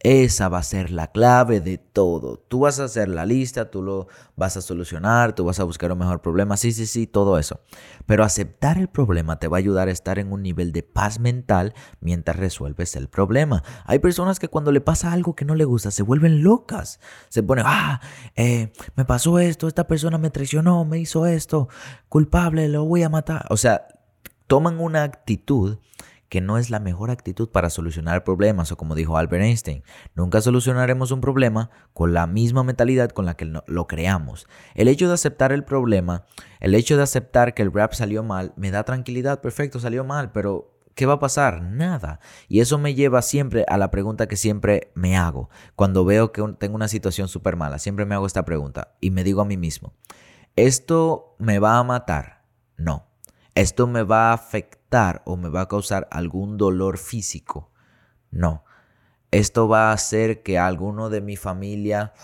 Esa 0.00 0.48
va 0.48 0.58
a 0.58 0.62
ser 0.62 0.92
la 0.92 1.08
clave 1.08 1.60
de 1.60 1.76
todo. 1.76 2.38
Tú 2.38 2.60
vas 2.60 2.78
a 2.78 2.84
hacer 2.84 3.08
la 3.08 3.26
lista, 3.26 3.68
tú 3.68 3.82
lo 3.82 4.06
vas 4.36 4.56
a 4.56 4.62
solucionar, 4.62 5.34
tú 5.34 5.44
vas 5.44 5.58
a 5.58 5.64
buscar 5.64 5.90
un 5.90 5.98
mejor 5.98 6.22
problema, 6.22 6.56
sí, 6.56 6.70
sí, 6.70 6.86
sí, 6.86 7.08
todo 7.08 7.36
eso. 7.36 7.60
Pero 8.06 8.22
aceptar 8.22 8.78
el 8.78 8.86
problema 8.86 9.40
te 9.40 9.48
va 9.48 9.56
a 9.56 9.58
ayudar 9.58 9.88
a 9.88 9.90
estar 9.90 10.20
en 10.20 10.32
un 10.32 10.42
nivel 10.42 10.70
de 10.70 10.84
paz 10.84 11.18
mental 11.18 11.74
mientras 12.00 12.36
resuelves 12.36 12.94
el 12.94 13.08
problema. 13.08 13.64
Hay 13.86 13.98
personas 13.98 14.38
que 14.38 14.46
cuando 14.46 14.70
le 14.70 14.80
pasa 14.80 15.12
algo 15.12 15.34
que 15.34 15.44
no 15.44 15.56
le 15.56 15.64
gusta 15.64 15.90
se 15.90 16.04
vuelven 16.04 16.44
locas. 16.44 17.00
Se 17.28 17.42
ponen, 17.42 17.64
ah, 17.66 18.00
eh, 18.36 18.72
me 18.94 19.04
pasó 19.04 19.40
esto, 19.40 19.66
esta 19.66 19.88
persona 19.88 20.16
me 20.16 20.30
traicionó, 20.30 20.84
me 20.84 21.00
hizo 21.00 21.26
esto, 21.26 21.68
culpable, 22.08 22.68
lo 22.68 22.84
voy 22.84 23.02
a 23.02 23.08
matar. 23.08 23.46
O 23.50 23.56
sea, 23.56 23.88
toman 24.46 24.78
una 24.78 25.02
actitud 25.02 25.78
que 26.28 26.40
no 26.40 26.58
es 26.58 26.70
la 26.70 26.80
mejor 26.80 27.10
actitud 27.10 27.48
para 27.48 27.70
solucionar 27.70 28.24
problemas, 28.24 28.70
o 28.72 28.76
como 28.76 28.94
dijo 28.94 29.16
Albert 29.16 29.44
Einstein, 29.44 29.82
nunca 30.14 30.40
solucionaremos 30.40 31.10
un 31.10 31.20
problema 31.20 31.70
con 31.92 32.14
la 32.14 32.26
misma 32.26 32.62
mentalidad 32.62 33.10
con 33.10 33.26
la 33.26 33.34
que 33.34 33.46
lo 33.66 33.86
creamos. 33.86 34.46
El 34.74 34.88
hecho 34.88 35.08
de 35.08 35.14
aceptar 35.14 35.52
el 35.52 35.64
problema, 35.64 36.26
el 36.60 36.74
hecho 36.74 36.96
de 36.96 37.02
aceptar 37.02 37.54
que 37.54 37.62
el 37.62 37.72
rap 37.72 37.92
salió 37.92 38.22
mal, 38.22 38.52
me 38.56 38.70
da 38.70 38.84
tranquilidad, 38.84 39.40
perfecto, 39.40 39.80
salió 39.80 40.04
mal, 40.04 40.32
pero 40.32 40.78
¿qué 40.94 41.06
va 41.06 41.14
a 41.14 41.18
pasar? 41.20 41.62
Nada. 41.62 42.20
Y 42.48 42.60
eso 42.60 42.76
me 42.76 42.94
lleva 42.94 43.22
siempre 43.22 43.64
a 43.68 43.78
la 43.78 43.90
pregunta 43.90 44.26
que 44.26 44.36
siempre 44.36 44.90
me 44.94 45.16
hago. 45.16 45.48
Cuando 45.76 46.04
veo 46.04 46.32
que 46.32 46.42
tengo 46.58 46.74
una 46.74 46.88
situación 46.88 47.28
súper 47.28 47.56
mala, 47.56 47.78
siempre 47.78 48.04
me 48.04 48.14
hago 48.14 48.26
esta 48.26 48.44
pregunta 48.44 48.96
y 49.00 49.10
me 49.10 49.24
digo 49.24 49.40
a 49.40 49.44
mí 49.46 49.56
mismo, 49.56 49.94
¿esto 50.56 51.36
me 51.38 51.58
va 51.58 51.78
a 51.78 51.84
matar? 51.84 52.44
No. 52.76 53.06
¿Esto 53.54 53.86
me 53.86 54.02
va 54.02 54.30
a 54.30 54.34
afectar? 54.34 54.77
O 55.24 55.36
me 55.36 55.48
va 55.48 55.62
a 55.62 55.68
causar 55.68 56.08
algún 56.10 56.56
dolor 56.56 56.98
físico. 56.98 57.70
No. 58.30 58.64
Esto 59.30 59.68
va 59.68 59.90
a 59.90 59.92
hacer 59.92 60.42
que 60.42 60.58
alguno 60.58 61.10
de 61.10 61.20
mi 61.20 61.36
familia 61.36 62.14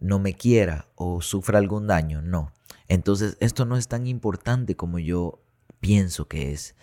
no 0.00 0.18
me 0.18 0.34
quiera 0.34 0.88
o 0.94 1.20
sufra 1.20 1.58
algún 1.58 1.86
daño. 1.86 2.22
No. 2.22 2.52
Entonces, 2.88 3.36
esto 3.40 3.66
no 3.66 3.76
es 3.76 3.88
tan 3.88 4.06
importante 4.06 4.76
como 4.76 4.98
yo 4.98 5.42
pienso 5.80 6.26
que 6.28 6.52
es. 6.52 6.74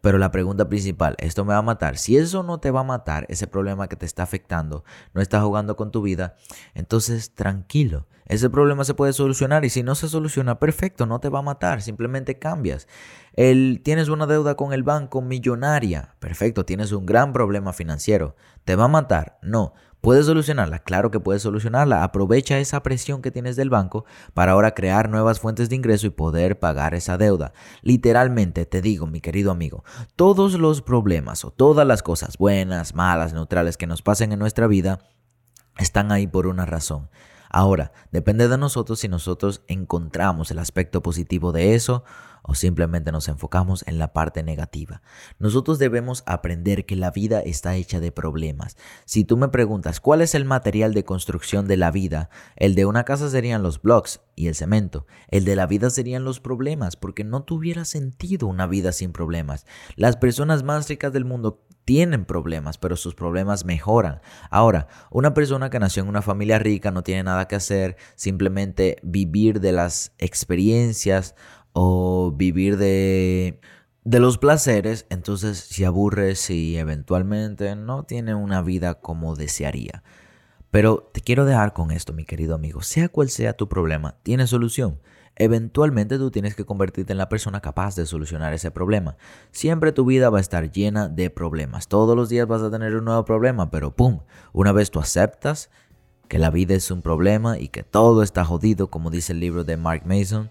Pero 0.00 0.18
la 0.18 0.30
pregunta 0.30 0.68
principal, 0.68 1.16
¿esto 1.18 1.44
me 1.44 1.52
va 1.52 1.58
a 1.58 1.62
matar? 1.62 1.96
Si 1.96 2.16
eso 2.16 2.42
no 2.42 2.58
te 2.58 2.70
va 2.70 2.80
a 2.80 2.84
matar, 2.84 3.26
ese 3.28 3.46
problema 3.46 3.88
que 3.88 3.96
te 3.96 4.06
está 4.06 4.22
afectando, 4.22 4.84
no 5.14 5.20
está 5.20 5.40
jugando 5.40 5.74
con 5.74 5.90
tu 5.90 6.00
vida, 6.02 6.36
entonces 6.74 7.34
tranquilo. 7.34 8.06
Ese 8.30 8.48
problema 8.48 8.84
se 8.84 8.94
puede 8.94 9.12
solucionar 9.12 9.64
y 9.64 9.70
si 9.70 9.82
no 9.82 9.96
se 9.96 10.08
soluciona, 10.08 10.60
perfecto, 10.60 11.04
no 11.04 11.18
te 11.18 11.28
va 11.28 11.40
a 11.40 11.42
matar, 11.42 11.82
simplemente 11.82 12.38
cambias. 12.38 12.86
Tienes 13.34 14.08
una 14.08 14.28
deuda 14.28 14.54
con 14.54 14.72
el 14.72 14.84
banco 14.84 15.20
millonaria, 15.20 16.14
perfecto, 16.20 16.64
tienes 16.64 16.92
un 16.92 17.06
gran 17.06 17.32
problema 17.32 17.72
financiero. 17.72 18.36
¿Te 18.64 18.76
va 18.76 18.84
a 18.84 18.88
matar? 18.88 19.40
No. 19.42 19.74
¿Puedes 20.00 20.26
solucionarla? 20.26 20.78
Claro 20.78 21.10
que 21.10 21.18
puedes 21.18 21.42
solucionarla. 21.42 22.04
Aprovecha 22.04 22.60
esa 22.60 22.84
presión 22.84 23.20
que 23.20 23.32
tienes 23.32 23.56
del 23.56 23.68
banco 23.68 24.04
para 24.32 24.52
ahora 24.52 24.74
crear 24.74 25.08
nuevas 25.08 25.40
fuentes 25.40 25.68
de 25.68 25.74
ingreso 25.74 26.06
y 26.06 26.10
poder 26.10 26.60
pagar 26.60 26.94
esa 26.94 27.18
deuda. 27.18 27.52
Literalmente 27.82 28.64
te 28.64 28.80
digo, 28.80 29.08
mi 29.08 29.20
querido 29.20 29.50
amigo, 29.50 29.82
todos 30.14 30.54
los 30.54 30.82
problemas 30.82 31.44
o 31.44 31.50
todas 31.50 31.84
las 31.84 32.04
cosas 32.04 32.38
buenas, 32.38 32.94
malas, 32.94 33.34
neutrales 33.34 33.76
que 33.76 33.88
nos 33.88 34.02
pasen 34.02 34.30
en 34.30 34.38
nuestra 34.38 34.68
vida 34.68 35.00
están 35.78 36.12
ahí 36.12 36.28
por 36.28 36.46
una 36.46 36.64
razón. 36.64 37.10
Ahora, 37.50 37.92
depende 38.12 38.46
de 38.48 38.56
nosotros 38.56 39.00
si 39.00 39.08
nosotros 39.08 39.62
encontramos 39.66 40.52
el 40.52 40.60
aspecto 40.60 41.02
positivo 41.02 41.50
de 41.50 41.74
eso 41.74 42.04
o 42.42 42.54
simplemente 42.54 43.12
nos 43.12 43.28
enfocamos 43.28 43.84
en 43.86 43.98
la 43.98 44.12
parte 44.12 44.42
negativa. 44.42 45.02
Nosotros 45.38 45.78
debemos 45.78 46.22
aprender 46.26 46.86
que 46.86 46.96
la 46.96 47.10
vida 47.10 47.40
está 47.40 47.74
hecha 47.74 48.00
de 48.00 48.12
problemas. 48.12 48.76
Si 49.04 49.24
tú 49.24 49.36
me 49.36 49.48
preguntas 49.48 50.00
cuál 50.00 50.20
es 50.22 50.34
el 50.34 50.44
material 50.44 50.94
de 50.94 51.04
construcción 51.04 51.66
de 51.66 51.76
la 51.76 51.90
vida, 51.90 52.30
el 52.56 52.74
de 52.74 52.86
una 52.86 53.04
casa 53.04 53.28
serían 53.28 53.62
los 53.62 53.82
blocks 53.82 54.20
y 54.36 54.46
el 54.46 54.54
cemento, 54.54 55.06
el 55.28 55.44
de 55.44 55.56
la 55.56 55.66
vida 55.66 55.90
serían 55.90 56.24
los 56.24 56.40
problemas, 56.40 56.96
porque 56.96 57.24
no 57.24 57.42
tuviera 57.42 57.84
sentido 57.84 58.46
una 58.46 58.66
vida 58.66 58.92
sin 58.92 59.12
problemas. 59.12 59.66
Las 59.96 60.16
personas 60.16 60.62
más 60.62 60.88
ricas 60.88 61.12
del 61.12 61.24
mundo 61.24 61.60
tienen 61.90 62.24
problemas, 62.24 62.78
pero 62.78 62.94
sus 62.94 63.16
problemas 63.16 63.64
mejoran. 63.64 64.20
Ahora, 64.48 64.86
una 65.10 65.34
persona 65.34 65.70
que 65.70 65.80
nació 65.80 66.04
en 66.04 66.08
una 66.08 66.22
familia 66.22 66.60
rica 66.60 66.92
no 66.92 67.02
tiene 67.02 67.24
nada 67.24 67.48
que 67.48 67.56
hacer, 67.56 67.96
simplemente 68.14 68.98
vivir 69.02 69.58
de 69.58 69.72
las 69.72 70.12
experiencias 70.18 71.34
o 71.72 72.30
vivir 72.30 72.76
de, 72.76 73.58
de 74.04 74.20
los 74.20 74.38
placeres, 74.38 75.04
entonces 75.10 75.58
se 75.58 75.84
aburre 75.84 76.36
si 76.36 76.78
eventualmente 76.78 77.74
no 77.74 78.04
tiene 78.04 78.36
una 78.36 78.62
vida 78.62 79.00
como 79.00 79.34
desearía. 79.34 80.04
Pero 80.70 81.10
te 81.12 81.22
quiero 81.22 81.44
dejar 81.44 81.72
con 81.72 81.90
esto, 81.90 82.12
mi 82.12 82.24
querido 82.24 82.54
amigo. 82.54 82.82
Sea 82.82 83.08
cual 83.08 83.30
sea 83.30 83.54
tu 83.54 83.68
problema, 83.68 84.14
tiene 84.22 84.46
solución. 84.46 85.00
Eventualmente 85.36 86.18
tú 86.18 86.30
tienes 86.30 86.54
que 86.54 86.66
convertirte 86.66 87.12
en 87.12 87.18
la 87.18 87.28
persona 87.28 87.60
capaz 87.60 87.96
de 87.96 88.04
solucionar 88.04 88.52
ese 88.52 88.70
problema. 88.70 89.16
Siempre 89.52 89.92
tu 89.92 90.04
vida 90.04 90.28
va 90.28 90.38
a 90.38 90.42
estar 90.42 90.70
llena 90.70 91.08
de 91.08 91.30
problemas. 91.30 91.88
Todos 91.88 92.14
los 92.14 92.28
días 92.28 92.46
vas 92.46 92.62
a 92.62 92.70
tener 92.70 92.94
un 92.94 93.06
nuevo 93.06 93.24
problema, 93.24 93.70
pero 93.70 93.94
¡pum! 93.94 94.20
Una 94.52 94.72
vez 94.72 94.90
tú 94.90 94.98
aceptas 94.98 95.70
que 96.28 96.38
la 96.38 96.50
vida 96.50 96.74
es 96.74 96.90
un 96.90 97.02
problema 97.02 97.58
y 97.58 97.68
que 97.68 97.82
todo 97.82 98.22
está 98.22 98.44
jodido, 98.44 98.90
como 98.90 99.10
dice 99.10 99.32
el 99.32 99.40
libro 99.40 99.64
de 99.64 99.76
Mark 99.76 100.02
Mason, 100.04 100.50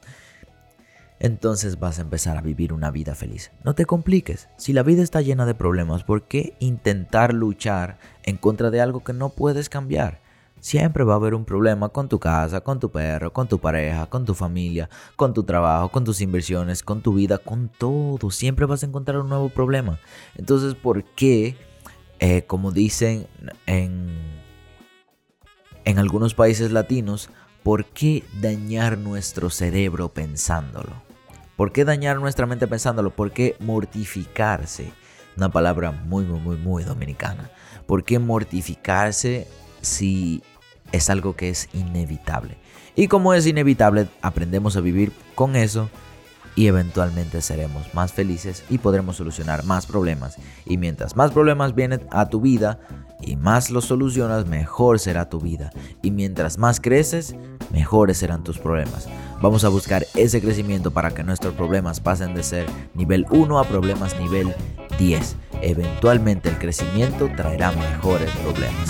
entonces 1.20 1.80
vas 1.80 2.00
a 2.00 2.02
empezar 2.02 2.38
a 2.38 2.42
vivir 2.42 2.74
una 2.74 2.92
vida 2.92 3.14
feliz. 3.14 3.52
No 3.64 3.76
te 3.76 3.86
compliques. 3.86 4.50
Si 4.58 4.74
la 4.74 4.84
vida 4.84 5.04
está 5.04 5.22
llena 5.22 5.46
de 5.46 5.54
problemas, 5.54 6.04
¿por 6.04 6.24
qué 6.24 6.56
intentar 6.60 7.34
luchar 7.34 7.98
en 8.24 8.38
contra 8.38 8.72
de 8.72 8.82
algo 8.82 9.04
que 9.04 9.14
no 9.14 9.30
puedes 9.30 9.70
cambiar? 9.70 10.20
Siempre 10.60 11.04
va 11.04 11.14
a 11.14 11.16
haber 11.18 11.34
un 11.34 11.46
problema 11.46 11.90
con 11.90 12.10
tu 12.10 12.20
casa, 12.20 12.62
con 12.62 12.80
tu 12.80 12.92
perro, 12.92 13.32
con 13.32 13.48
tu 13.48 13.60
pareja, 13.60 14.08
con 14.08 14.26
tu 14.26 14.34
familia, 14.34 14.90
con 15.16 15.34
tu 15.34 15.44
trabajo, 15.44 15.90
con 15.90 16.04
tus 16.04 16.22
inversiones, 16.22 16.84
con 16.84 17.02
tu 17.02 17.14
vida, 17.14 17.38
con 17.38 17.70
todo. 17.70 18.30
Siempre 18.30 18.66
vas 18.66 18.84
a 18.84 18.88
encontrar 18.88 19.20
un 19.20 19.30
nuevo 19.30 19.50
problema. 19.50 20.00
Entonces, 20.36 20.76
¿por 20.76 21.04
qué, 21.04 21.56
eh, 22.20 22.44
como 22.44 22.72
dicen 22.72 23.28
en, 23.66 24.10
en 25.86 26.00
algunos 26.00 26.34
países 26.34 26.72
latinos, 26.72 27.30
¿por 27.64 27.86
qué 27.86 28.24
dañar 28.42 28.98
nuestro 28.98 29.50
cerebro 29.50 30.10
pensándolo? 30.10 30.92
¿Por 31.56 31.72
qué 31.72 31.86
dañar 31.86 32.20
nuestra 32.20 32.46
mente 32.46 32.68
pensándolo? 32.68 33.12
¿Por 33.12 33.32
qué 33.32 33.56
mortificarse? 33.60 34.92
Una 35.38 35.50
palabra 35.50 35.92
muy, 35.92 36.26
muy, 36.26 36.40
muy, 36.40 36.58
muy 36.58 36.84
dominicana. 36.84 37.50
¿Por 37.86 38.04
qué 38.04 38.20
mortificarse 38.20 39.48
si 39.82 40.44
es 40.92 41.10
algo 41.10 41.36
que 41.36 41.50
es 41.50 41.70
inevitable? 41.74 42.58
Y 42.96 43.08
como 43.08 43.34
es 43.34 43.48
inevitable, 43.48 44.08
aprendemos 44.22 44.76
a 44.76 44.82
vivir 44.82 45.12
con 45.36 45.56
eso 45.56 45.90
y 46.56 46.68
eventualmente 46.68 47.42
seremos 47.42 47.94
más 47.94 48.12
felices 48.12 48.66
y 48.70 48.80
podremos 48.80 49.16
solucionar 49.16 49.64
más 49.64 49.86
problemas. 49.86 50.36
Y 50.66 50.78
mientras 50.78 51.16
más 51.16 51.32
problemas 51.32 51.76
vienen 51.76 52.02
a 52.12 52.28
tu 52.28 52.42
vida 52.42 52.80
y 53.22 53.38
más 53.38 53.70
los 53.70 53.86
solucionas, 53.86 54.46
mejor 54.46 55.00
será 55.00 55.30
tu 55.30 55.40
vida. 55.40 55.72
Y 56.02 56.12
mientras 56.12 56.58
más 56.58 56.82
creces, 56.82 57.36
mejores 57.72 58.18
serán 58.18 58.44
tus 58.44 58.60
problemas. 58.60 59.08
Vamos 59.42 59.64
a 59.64 59.70
buscar 59.70 60.06
ese 60.16 60.42
crecimiento 60.42 60.92
para 60.92 61.12
que 61.12 61.24
nuestros 61.24 61.54
problemas 61.54 62.02
pasen 62.02 62.34
de 62.34 62.44
ser 62.44 62.66
nivel 62.94 63.26
1 63.30 63.58
a 63.58 63.64
problemas 63.64 64.20
nivel 64.20 64.54
10. 64.98 65.36
Eventualmente 65.62 66.50
el 66.50 66.58
crecimiento 66.58 67.30
traerá 67.38 67.72
mejores 67.72 68.32
problemas. 68.44 68.90